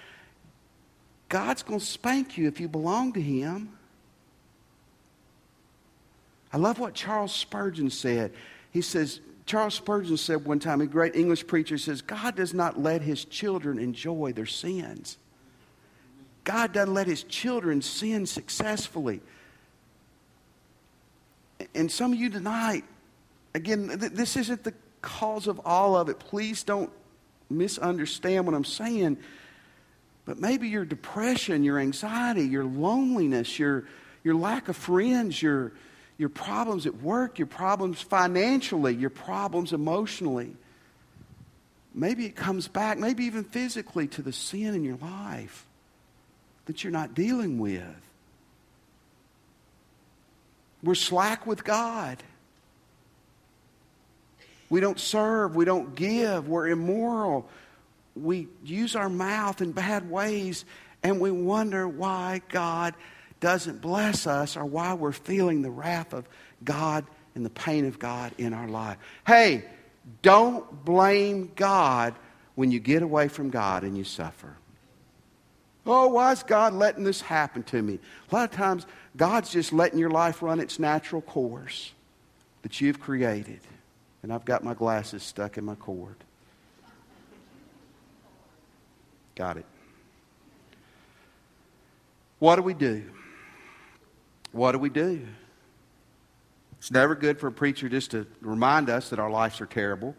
God's 1.29 1.63
going 1.63 1.81
to 1.81 1.85
spank 1.85 2.39
you 2.39 2.49
if 2.49 2.61
you 2.61 2.69
belong 2.69 3.13
to 3.13 3.21
Him. 3.21 3.71
I 6.53 6.57
love 6.57 6.79
what 6.79 6.95
Charles 6.95 7.35
Spurgeon 7.35 7.91
said. 7.91 8.33
He 8.71 8.81
says, 8.81 9.21
Charles 9.45 9.75
Spurgeon 9.75 10.17
said 10.17 10.45
one 10.45 10.59
time, 10.59 10.81
a 10.81 10.87
great 10.87 11.15
English 11.15 11.47
preacher 11.47 11.79
says, 11.79 12.03
God 12.03 12.37
does 12.37 12.55
not 12.55 12.81
let 12.81 13.03
his 13.03 13.25
children 13.25 13.79
enjoy 13.79 14.33
their 14.33 14.47
sins. 14.47 15.19
God 16.45 16.73
doesn't 16.73 16.95
let 16.95 17.07
his 17.07 17.23
children 17.25 17.83
sin 17.83 18.27
successfully. 18.27 19.21
And 21.75 21.91
some 21.91 22.13
of 22.13 22.19
you 22.19 22.31
tonight, 22.31 22.85
again, 23.55 23.89
th- 23.89 24.13
this 24.13 24.37
isn't 24.37 24.65
the 24.65 24.75
cause 25.03 25.47
of 25.47 25.61
all 25.65 25.97
of 25.97 26.09
it. 26.09 26.19
Please 26.19 26.63
don't 26.63 26.91
misunderstand 27.51 28.47
what 28.47 28.55
I'm 28.55 28.65
saying. 28.65 29.19
But 30.29 30.39
maybe 30.39 30.69
your 30.69 30.85
depression, 30.85 31.65
your 31.65 31.79
anxiety, 31.79 32.43
your 32.43 32.67
loneliness, 32.67 33.59
your, 33.59 33.85
your 34.23 34.35
lack 34.35 34.69
of 34.69 34.77
friends, 34.77 35.41
your, 35.41 35.73
your 36.19 36.29
problems 36.29 36.85
at 36.85 36.97
work, 36.97 37.39
your 37.39 37.47
problems 37.47 38.03
financially, 38.03 38.95
your 38.95 39.09
problems 39.09 39.73
emotionally. 39.73 40.55
Maybe 41.95 42.27
it 42.27 42.37
comes 42.37 42.69
back, 42.69 42.99
maybe 42.99 43.25
even 43.25 43.43
physically, 43.43 44.07
to 44.09 44.21
the 44.21 44.35
sin 44.35 44.75
in 44.75 44.85
your 44.85 44.99
life 44.99 45.65
that 46.67 46.85
you're 46.85 46.93
not 46.93 47.15
dealing 47.15 47.59
with. 47.59 47.83
We're 50.83 50.95
slack 50.95 51.47
with 51.47 51.65
God. 51.65 52.23
We 54.69 54.81
don't 54.81 55.01
serve. 55.01 55.57
We 55.57 55.65
don't 55.65 55.95
give. 55.95 56.49
We're 56.49 56.69
immoral 56.69 57.49
we 58.23 58.49
use 58.65 58.97
our 58.97 59.09
mouth 59.09 59.61
in 59.61 59.73
bad 59.73 60.11
ways 60.11 60.65
and 61.03 61.21
we 61.21 61.31
wonder 61.31 61.87
why 61.87 62.43
God 62.49 62.95
doesn't 63.41 63.81
bless 63.81 64.27
us 64.27 64.57
or 64.57 64.65
why 64.65 64.95
we're 64.95 65.13
feeling 65.13 65.63
the 65.63 65.71
wrath 65.71 66.13
of 66.13 66.29
God 66.65 67.05
and 67.35 67.45
the 67.45 67.51
pain 67.51 67.87
of 67.87 67.99
God 67.99 68.33
in 68.39 68.53
our 68.53 68.69
life. 68.69 68.99
Hey, 69.27 69.65
don't 70.23 70.85
blame 70.85 71.53
God 71.55 72.15
when 72.55 72.71
you 72.71 72.81
get 72.81 73.03
away 73.03 73.29
from 73.29 73.51
God 73.51 73.85
and 73.85 73.97
you 73.97 74.05
suffer. 74.05 74.57
Oh, 75.87 76.09
why 76.09 76.33
is 76.33 76.43
God 76.43 76.75
letting 76.75 77.05
this 77.05 77.21
happen 77.21 77.63
to 77.65 77.81
me? 77.81 77.99
A 78.31 78.35
lot 78.35 78.51
of 78.51 78.57
times, 78.57 78.85
God's 79.17 79.51
just 79.51 79.73
letting 79.73 79.99
your 79.99 80.11
life 80.11 80.43
run 80.43 80.61
its 80.61 80.79
natural 80.79 81.23
course 81.23 81.93
that 82.63 82.81
you've 82.81 83.01
created. 83.01 83.61
And 84.23 84.33
I've 84.33 84.45
got 84.45 84.65
my 84.65 84.75
glasses 84.75 85.23
stuck 85.23 85.57
in 85.57 85.65
my 85.65 85.77
cord. 85.77 86.17
Got 89.39 89.57
it. 89.57 89.67
What 92.41 92.57
do 92.57 92.63
we 92.63 92.75
do? 92.75 93.05
What 94.51 94.73
do 94.73 94.79
we 94.79 94.89
do? 94.89 95.25
It's 96.79 96.91
never 96.91 97.15
good 97.15 97.39
for 97.39 97.47
a 97.47 97.53
preacher 97.53 97.89
just 97.89 98.11
to 98.11 98.27
remind 98.41 98.91
us 98.91 99.11
that 99.11 99.21
our 99.21 99.31
lives 99.31 99.61
are 99.61 99.67
terrible. 99.67 100.17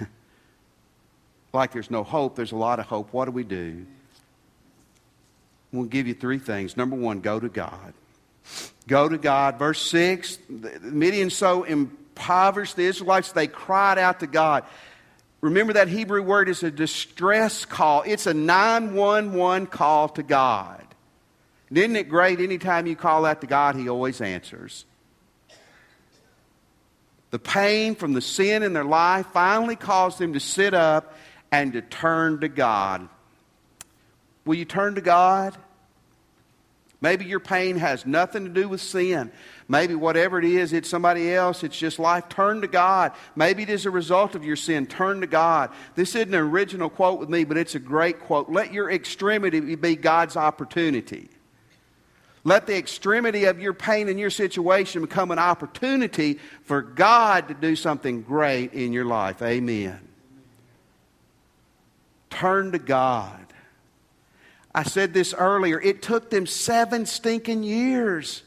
like 1.52 1.72
there's 1.72 1.90
no 1.90 2.02
hope, 2.02 2.34
there's 2.34 2.52
a 2.52 2.56
lot 2.56 2.80
of 2.80 2.86
hope. 2.86 3.12
What 3.12 3.26
do 3.26 3.30
we 3.30 3.44
do? 3.44 3.84
We'll 5.70 5.84
give 5.84 6.06
you 6.06 6.14
three 6.14 6.38
things. 6.38 6.78
Number 6.78 6.96
one, 6.96 7.20
go 7.20 7.40
to 7.40 7.48
God. 7.50 7.92
Go 8.88 9.06
to 9.06 9.18
God. 9.18 9.58
Verse 9.58 9.82
6 9.82 10.38
the 10.48 10.80
Midian 10.80 11.28
so 11.28 11.64
impoverished 11.64 12.76
the 12.76 12.84
Israelites, 12.84 13.32
they 13.32 13.48
cried 13.48 13.98
out 13.98 14.20
to 14.20 14.26
God. 14.26 14.64
Remember 15.40 15.72
that 15.72 15.88
Hebrew 15.88 16.22
word 16.22 16.48
is 16.48 16.62
a 16.62 16.70
distress 16.70 17.64
call. 17.64 18.02
It's 18.06 18.26
a 18.26 18.34
911 18.34 19.66
call 19.68 20.08
to 20.10 20.22
God. 20.22 20.84
And 21.68 21.78
isn't 21.78 21.96
it 21.96 22.08
great? 22.08 22.40
Anytime 22.40 22.86
you 22.86 22.96
call 22.96 23.24
out 23.24 23.40
to 23.40 23.46
God, 23.46 23.76
He 23.76 23.88
always 23.88 24.20
answers. 24.20 24.84
The 27.30 27.38
pain 27.38 27.94
from 27.94 28.12
the 28.12 28.20
sin 28.20 28.62
in 28.62 28.72
their 28.72 28.84
life 28.84 29.26
finally 29.32 29.76
caused 29.76 30.18
them 30.18 30.32
to 30.32 30.40
sit 30.40 30.74
up 30.74 31.14
and 31.52 31.72
to 31.72 31.80
turn 31.80 32.40
to 32.40 32.48
God. 32.48 33.08
Will 34.44 34.56
you 34.56 34.64
turn 34.64 34.96
to 34.96 35.00
God? 35.00 35.56
Maybe 37.02 37.24
your 37.24 37.40
pain 37.40 37.76
has 37.76 38.04
nothing 38.04 38.44
to 38.44 38.50
do 38.50 38.68
with 38.68 38.82
sin. 38.82 39.32
Maybe 39.68 39.94
whatever 39.94 40.38
it 40.38 40.44
is, 40.44 40.74
it's 40.74 40.90
somebody 40.90 41.32
else. 41.32 41.64
It's 41.64 41.78
just 41.78 41.98
life. 41.98 42.28
Turn 42.28 42.60
to 42.60 42.66
God. 42.66 43.12
Maybe 43.34 43.62
it 43.62 43.70
is 43.70 43.86
a 43.86 43.90
result 43.90 44.34
of 44.34 44.44
your 44.44 44.56
sin. 44.56 44.86
Turn 44.86 45.22
to 45.22 45.26
God. 45.26 45.70
This 45.94 46.14
isn't 46.14 46.34
an 46.34 46.40
original 46.40 46.90
quote 46.90 47.18
with 47.18 47.30
me, 47.30 47.44
but 47.44 47.56
it's 47.56 47.74
a 47.74 47.78
great 47.78 48.20
quote. 48.20 48.50
Let 48.50 48.74
your 48.74 48.90
extremity 48.90 49.76
be 49.76 49.96
God's 49.96 50.36
opportunity. 50.36 51.30
Let 52.44 52.66
the 52.66 52.76
extremity 52.76 53.44
of 53.44 53.60
your 53.60 53.74
pain 53.74 54.08
and 54.08 54.18
your 54.18 54.30
situation 54.30 55.02
become 55.02 55.30
an 55.30 55.38
opportunity 55.38 56.38
for 56.64 56.82
God 56.82 57.48
to 57.48 57.54
do 57.54 57.76
something 57.76 58.22
great 58.22 58.72
in 58.72 58.92
your 58.92 59.04
life. 59.04 59.40
Amen. 59.40 60.00
Turn 62.30 62.72
to 62.72 62.78
God. 62.78 63.49
I 64.74 64.84
said 64.84 65.12
this 65.12 65.34
earlier. 65.34 65.80
It 65.80 66.02
took 66.02 66.30
them 66.30 66.46
seven 66.46 67.06
stinking 67.06 67.62
years. 67.62 68.42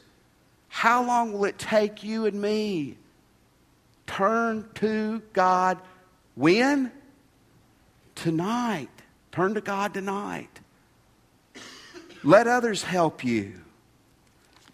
How 0.69 1.05
long 1.05 1.33
will 1.33 1.45
it 1.45 1.57
take 1.59 2.03
you 2.03 2.25
and 2.25 2.41
me? 2.41 2.97
Turn 4.07 4.67
to 4.75 5.21
God 5.33 5.77
when? 6.35 6.91
Tonight. 8.15 8.89
Turn 9.31 9.53
to 9.55 9.61
God 9.61 9.93
tonight. 9.93 10.59
Let 12.23 12.47
others 12.47 12.83
help 12.83 13.23
you. 13.23 13.59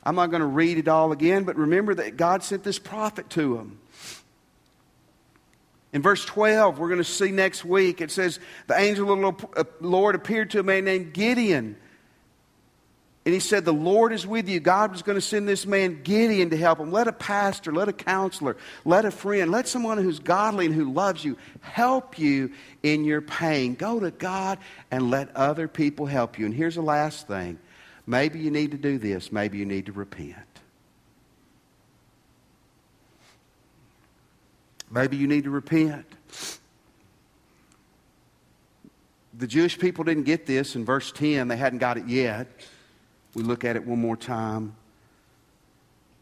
I'm 0.03 0.15
not 0.15 0.27
going 0.27 0.41
to 0.41 0.47
read 0.47 0.77
it 0.77 0.88
all 0.88 1.12
again, 1.12 1.43
but 1.43 1.55
remember 1.55 1.95
that 1.95 2.15
God 2.15 2.43
sent 2.43 2.63
this 2.63 2.79
prophet 2.79 3.29
to 3.31 3.57
them. 3.57 3.79
In 5.91 6.02
verse 6.02 6.23
12, 6.23 6.78
we're 6.78 6.88
going 6.88 6.99
to 6.99 7.04
see 7.04 7.32
next 7.32 7.65
week, 7.65 7.99
it 7.99 8.12
says, 8.12 8.39
The 8.67 8.80
angel 8.80 9.12
of 9.12 9.38
the 9.38 9.47
uh, 9.60 9.63
Lord 9.82 10.15
appeared 10.15 10.52
to 10.52 10.60
a 10.60 10.63
man 10.63 10.86
named 10.86 11.13
Gideon. 11.13 11.75
And 13.25 13.34
he 13.34 13.39
said, 13.39 13.65
The 13.65 13.73
Lord 13.73 14.13
is 14.13 14.25
with 14.25 14.47
you. 14.47 14.60
God 14.60 14.91
was 14.91 15.02
going 15.02 15.17
to 15.17 15.21
send 15.21 15.47
this 15.47 15.65
man 15.65 16.04
Gideon 16.04 16.52
to 16.52 16.58
help 16.58 16.80
him. 16.80 16.91
Let 16.91 17.08
a 17.08 17.12
pastor, 17.12 17.73
let 17.73 17.89
a 17.89 17.93
counselor, 17.93 18.56
let 18.86 19.06
a 19.06 19.12
friend, 19.12 19.52
let 19.52 19.67
someone 19.67 19.97
who's 19.97 20.19
godly 20.19 20.67
and 20.67 20.75
who 20.75 20.91
loves 20.91 21.25
you 21.25 21.38
help 21.62 22.19
you 22.19 22.52
in 22.84 23.04
your 23.04 23.21
pain. 23.21 23.73
Go 23.73 23.99
to 23.99 24.12
God 24.12 24.60
and 24.91 25.10
let 25.10 25.36
other 25.36 25.67
people 25.67 26.06
help 26.06 26.38
you. 26.38 26.45
And 26.45 26.54
here's 26.54 26.75
the 26.75 26.82
last 26.82 27.28
thing 27.28 27.58
Maybe 28.06 28.39
you 28.39 28.49
need 28.49 28.71
to 28.71 28.78
do 28.78 28.97
this. 28.97 29.32
Maybe 29.32 29.60
you 29.60 29.65
need 29.65 29.86
to 29.88 29.91
repent. 29.91 30.48
Maybe 34.91 35.17
you 35.17 35.28
need 35.28 35.43
to 35.43 35.49
repent. 35.49 36.06
The 39.38 39.47
Jewish 39.47 39.80
people 39.80 40.04
didn't 40.04 40.23
get 40.23 40.45
this 40.45 40.75
in 40.75 40.84
verse 40.84 41.12
10. 41.12 41.47
They 41.47 41.58
hadn't 41.58 41.80
got 41.80 41.97
it 41.97 42.08
yet. 42.08 42.47
We 43.36 43.43
look 43.43 43.63
at 43.63 43.75
it 43.75 43.86
one 43.86 43.99
more 43.99 44.17
time. 44.17 44.75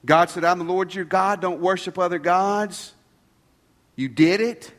God 0.05 0.29
said, 0.29 0.43
I'm 0.43 0.59
the 0.59 0.65
Lord 0.65 0.93
your 0.93 1.05
God. 1.05 1.41
Don't 1.41 1.59
worship 1.59 1.97
other 1.97 2.19
gods. 2.19 2.93
You 3.95 4.07
did 4.07 4.41
it, 4.41 4.71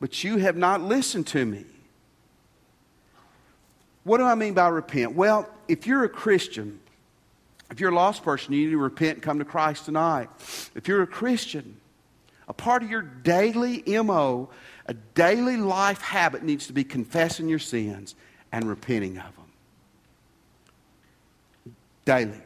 but 0.00 0.24
you 0.24 0.38
have 0.38 0.56
not 0.56 0.80
listened 0.80 1.26
to 1.28 1.44
me. 1.44 1.66
What 4.04 4.18
do 4.18 4.24
I 4.24 4.34
mean 4.36 4.54
by 4.54 4.68
repent? 4.68 5.14
Well, 5.14 5.48
if 5.68 5.86
you're 5.86 6.04
a 6.04 6.08
Christian, 6.08 6.80
if 7.70 7.80
you're 7.80 7.90
a 7.90 7.94
lost 7.94 8.22
person, 8.22 8.54
you 8.54 8.66
need 8.66 8.70
to 8.70 8.78
repent 8.78 9.14
and 9.14 9.22
come 9.22 9.40
to 9.40 9.44
Christ 9.44 9.84
tonight. 9.84 10.30
If 10.74 10.88
you're 10.88 11.02
a 11.02 11.06
Christian, 11.06 11.76
a 12.48 12.52
part 12.52 12.82
of 12.82 12.90
your 12.90 13.02
daily 13.02 13.82
MO, 14.02 14.48
a 14.86 14.94
daily 14.94 15.56
life 15.56 16.00
habit 16.00 16.42
needs 16.42 16.66
to 16.68 16.72
be 16.72 16.84
confessing 16.84 17.48
your 17.48 17.58
sins 17.58 18.14
and 18.52 18.68
repenting 18.68 19.18
of 19.18 19.34
them. 19.34 21.74
Daily. 22.04 22.40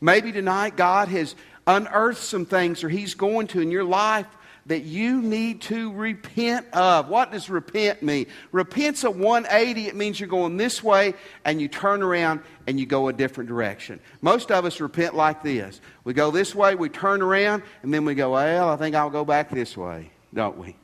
Maybe 0.00 0.32
tonight 0.32 0.76
God 0.76 1.08
has 1.08 1.34
unearthed 1.66 2.22
some 2.22 2.46
things 2.46 2.82
or 2.82 2.88
He's 2.88 3.14
going 3.14 3.46
to 3.48 3.60
in 3.60 3.70
your 3.70 3.84
life 3.84 4.26
that 4.66 4.82
you 4.82 5.20
need 5.20 5.60
to 5.62 5.92
repent 5.92 6.66
of. 6.72 7.08
What 7.08 7.32
does 7.32 7.50
repent 7.50 8.02
mean? 8.02 8.26
Repent's 8.52 9.04
a 9.04 9.10
180. 9.10 9.86
It 9.86 9.96
means 9.96 10.18
you're 10.18 10.28
going 10.28 10.56
this 10.56 10.82
way 10.82 11.14
and 11.44 11.60
you 11.60 11.68
turn 11.68 12.02
around 12.02 12.40
and 12.66 12.80
you 12.80 12.86
go 12.86 13.08
a 13.08 13.12
different 13.12 13.48
direction. 13.48 14.00
Most 14.22 14.50
of 14.50 14.64
us 14.64 14.80
repent 14.80 15.14
like 15.14 15.42
this. 15.42 15.80
We 16.04 16.14
go 16.14 16.30
this 16.30 16.54
way, 16.54 16.74
we 16.74 16.88
turn 16.88 17.20
around, 17.20 17.62
and 17.82 17.92
then 17.92 18.04
we 18.04 18.14
go, 18.14 18.32
well, 18.32 18.70
I 18.70 18.76
think 18.76 18.96
I'll 18.96 19.10
go 19.10 19.24
back 19.24 19.50
this 19.50 19.76
way, 19.76 20.10
don't 20.32 20.56
we? 20.56 20.76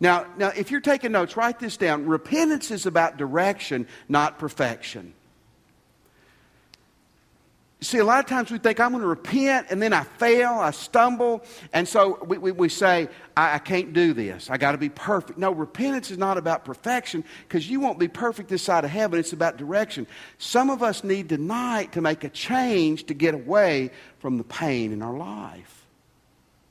Now, 0.00 0.26
now, 0.36 0.52
if 0.56 0.70
you're 0.70 0.80
taking 0.80 1.12
notes, 1.12 1.36
write 1.36 1.58
this 1.58 1.76
down. 1.76 2.06
Repentance 2.06 2.70
is 2.70 2.86
about 2.86 3.16
direction, 3.16 3.88
not 4.08 4.38
perfection. 4.38 5.12
See, 7.80 7.98
a 7.98 8.04
lot 8.04 8.18
of 8.18 8.26
times 8.26 8.50
we 8.50 8.58
think, 8.58 8.80
I'm 8.80 8.90
going 8.90 9.02
to 9.02 9.08
repent, 9.08 9.68
and 9.70 9.80
then 9.80 9.92
I 9.92 10.02
fail, 10.02 10.50
I 10.50 10.72
stumble, 10.72 11.44
and 11.72 11.86
so 11.86 12.18
we, 12.24 12.36
we, 12.36 12.50
we 12.50 12.68
say, 12.68 13.08
I, 13.36 13.54
I 13.54 13.58
can't 13.58 13.92
do 13.92 14.12
this. 14.12 14.50
I 14.50 14.56
got 14.56 14.72
to 14.72 14.78
be 14.78 14.88
perfect. 14.88 15.38
No, 15.38 15.52
repentance 15.52 16.10
is 16.10 16.18
not 16.18 16.38
about 16.38 16.64
perfection 16.64 17.22
because 17.46 17.70
you 17.70 17.78
won't 17.78 18.00
be 18.00 18.08
perfect 18.08 18.48
this 18.48 18.62
side 18.62 18.84
of 18.84 18.90
heaven. 18.90 19.20
It's 19.20 19.32
about 19.32 19.58
direction. 19.58 20.08
Some 20.38 20.70
of 20.70 20.82
us 20.82 21.04
need 21.04 21.28
tonight 21.28 21.92
to 21.92 22.00
make 22.00 22.24
a 22.24 22.28
change 22.30 23.04
to 23.06 23.14
get 23.14 23.34
away 23.34 23.92
from 24.18 24.38
the 24.38 24.44
pain 24.44 24.92
in 24.92 25.00
our 25.00 25.16
life. 25.16 25.86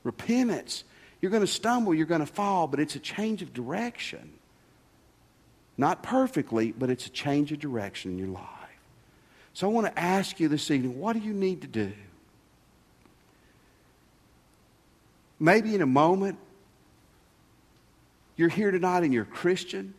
Repentance. 0.04 0.84
You're 1.22 1.30
going 1.30 1.40
to 1.40 1.46
stumble, 1.46 1.94
you're 1.94 2.06
going 2.06 2.20
to 2.20 2.26
fall, 2.26 2.66
but 2.66 2.80
it's 2.80 2.96
a 2.96 3.00
change 3.00 3.40
of 3.40 3.54
direction. 3.54 4.34
Not 5.78 6.02
perfectly, 6.02 6.72
but 6.72 6.90
it's 6.90 7.06
a 7.06 7.10
change 7.10 7.50
of 7.50 7.60
direction 7.60 8.10
in 8.10 8.18
your 8.18 8.28
life. 8.28 8.57
So 9.58 9.68
I 9.68 9.72
want 9.72 9.88
to 9.88 9.98
ask 9.98 10.38
you 10.38 10.46
this 10.46 10.70
evening 10.70 11.00
what 11.00 11.14
do 11.14 11.18
you 11.18 11.34
need 11.34 11.62
to 11.62 11.66
do? 11.66 11.92
Maybe 15.40 15.74
in 15.74 15.82
a 15.82 15.86
moment, 15.86 16.38
you're 18.36 18.50
here 18.50 18.70
tonight 18.70 19.02
and 19.02 19.12
you're 19.12 19.24
Christian. 19.24 19.94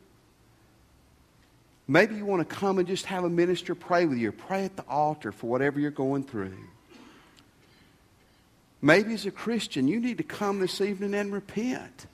Maybe 1.89 2.15
you 2.15 2.25
want 2.25 2.47
to 2.47 2.55
come 2.55 2.79
and 2.79 2.87
just 2.87 3.07
have 3.07 3.25
a 3.25 3.29
minister 3.29 3.75
pray 3.75 4.05
with 4.05 4.17
you, 4.17 4.31
pray 4.31 4.63
at 4.63 4.77
the 4.77 4.85
altar 4.87 5.33
for 5.33 5.47
whatever 5.47 5.77
you're 5.77 5.91
going 5.91 6.23
through. 6.23 6.55
Maybe 8.81 9.13
as 9.13 9.25
a 9.25 9.31
Christian, 9.31 9.89
you 9.89 9.99
need 9.99 10.19
to 10.19 10.23
come 10.23 10.61
this 10.61 10.79
evening 10.79 11.13
and 11.13 11.33
repent, 11.33 12.07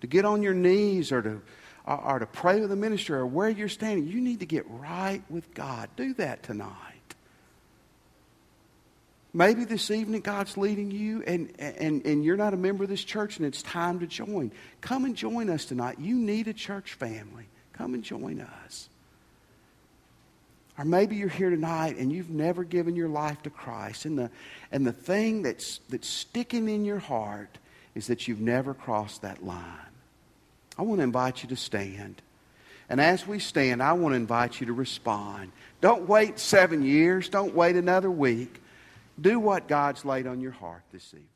to 0.00 0.06
get 0.06 0.24
on 0.24 0.44
your 0.44 0.54
knees 0.54 1.10
or 1.10 1.22
to, 1.22 1.42
or, 1.86 2.00
or 2.00 2.18
to 2.18 2.26
pray 2.26 2.60
with 2.60 2.72
a 2.72 2.76
minister 2.76 3.18
or 3.18 3.26
where 3.26 3.48
you're 3.48 3.68
standing. 3.68 4.06
You 4.06 4.20
need 4.20 4.40
to 4.40 4.46
get 4.46 4.64
right 4.68 5.22
with 5.28 5.54
God. 5.54 5.88
Do 5.96 6.14
that 6.14 6.42
tonight. 6.42 6.70
Maybe 9.36 9.64
this 9.64 9.90
evening 9.90 10.20
God's 10.20 10.56
leading 10.56 10.92
you 10.92 11.24
and, 11.26 11.52
and, 11.58 12.06
and 12.06 12.24
you're 12.24 12.36
not 12.36 12.54
a 12.54 12.56
member 12.56 12.84
of 12.84 12.90
this 12.90 13.02
church 13.02 13.38
and 13.38 13.46
it's 13.46 13.62
time 13.62 13.98
to 13.98 14.06
join. 14.06 14.52
Come 14.80 15.04
and 15.04 15.16
join 15.16 15.50
us 15.50 15.64
tonight. 15.64 15.98
You 15.98 16.14
need 16.14 16.46
a 16.46 16.52
church 16.52 16.94
family. 16.94 17.48
Come 17.72 17.94
and 17.94 18.04
join 18.04 18.40
us. 18.40 18.88
Or 20.78 20.84
maybe 20.84 21.16
you're 21.16 21.28
here 21.28 21.50
tonight 21.50 21.96
and 21.98 22.12
you've 22.12 22.30
never 22.30 22.62
given 22.62 22.94
your 22.94 23.08
life 23.08 23.42
to 23.42 23.50
Christ. 23.50 24.04
And 24.04 24.16
the, 24.16 24.30
and 24.70 24.86
the 24.86 24.92
thing 24.92 25.42
that's, 25.42 25.80
that's 25.88 26.08
sticking 26.08 26.68
in 26.68 26.84
your 26.84 27.00
heart 27.00 27.58
is 27.96 28.06
that 28.06 28.28
you've 28.28 28.40
never 28.40 28.72
crossed 28.72 29.22
that 29.22 29.44
line. 29.44 29.64
I 30.78 30.82
want 30.82 30.98
to 30.98 31.04
invite 31.04 31.42
you 31.42 31.48
to 31.50 31.56
stand. 31.56 32.20
And 32.88 33.00
as 33.00 33.26
we 33.26 33.38
stand, 33.38 33.82
I 33.82 33.94
want 33.94 34.12
to 34.12 34.16
invite 34.16 34.60
you 34.60 34.66
to 34.66 34.72
respond. 34.72 35.52
Don't 35.80 36.08
wait 36.08 36.38
seven 36.38 36.82
years. 36.82 37.28
Don't 37.28 37.54
wait 37.54 37.76
another 37.76 38.10
week. 38.10 38.60
Do 39.20 39.38
what 39.38 39.68
God's 39.68 40.04
laid 40.04 40.26
on 40.26 40.40
your 40.40 40.52
heart 40.52 40.82
this 40.92 41.06
evening. 41.08 41.28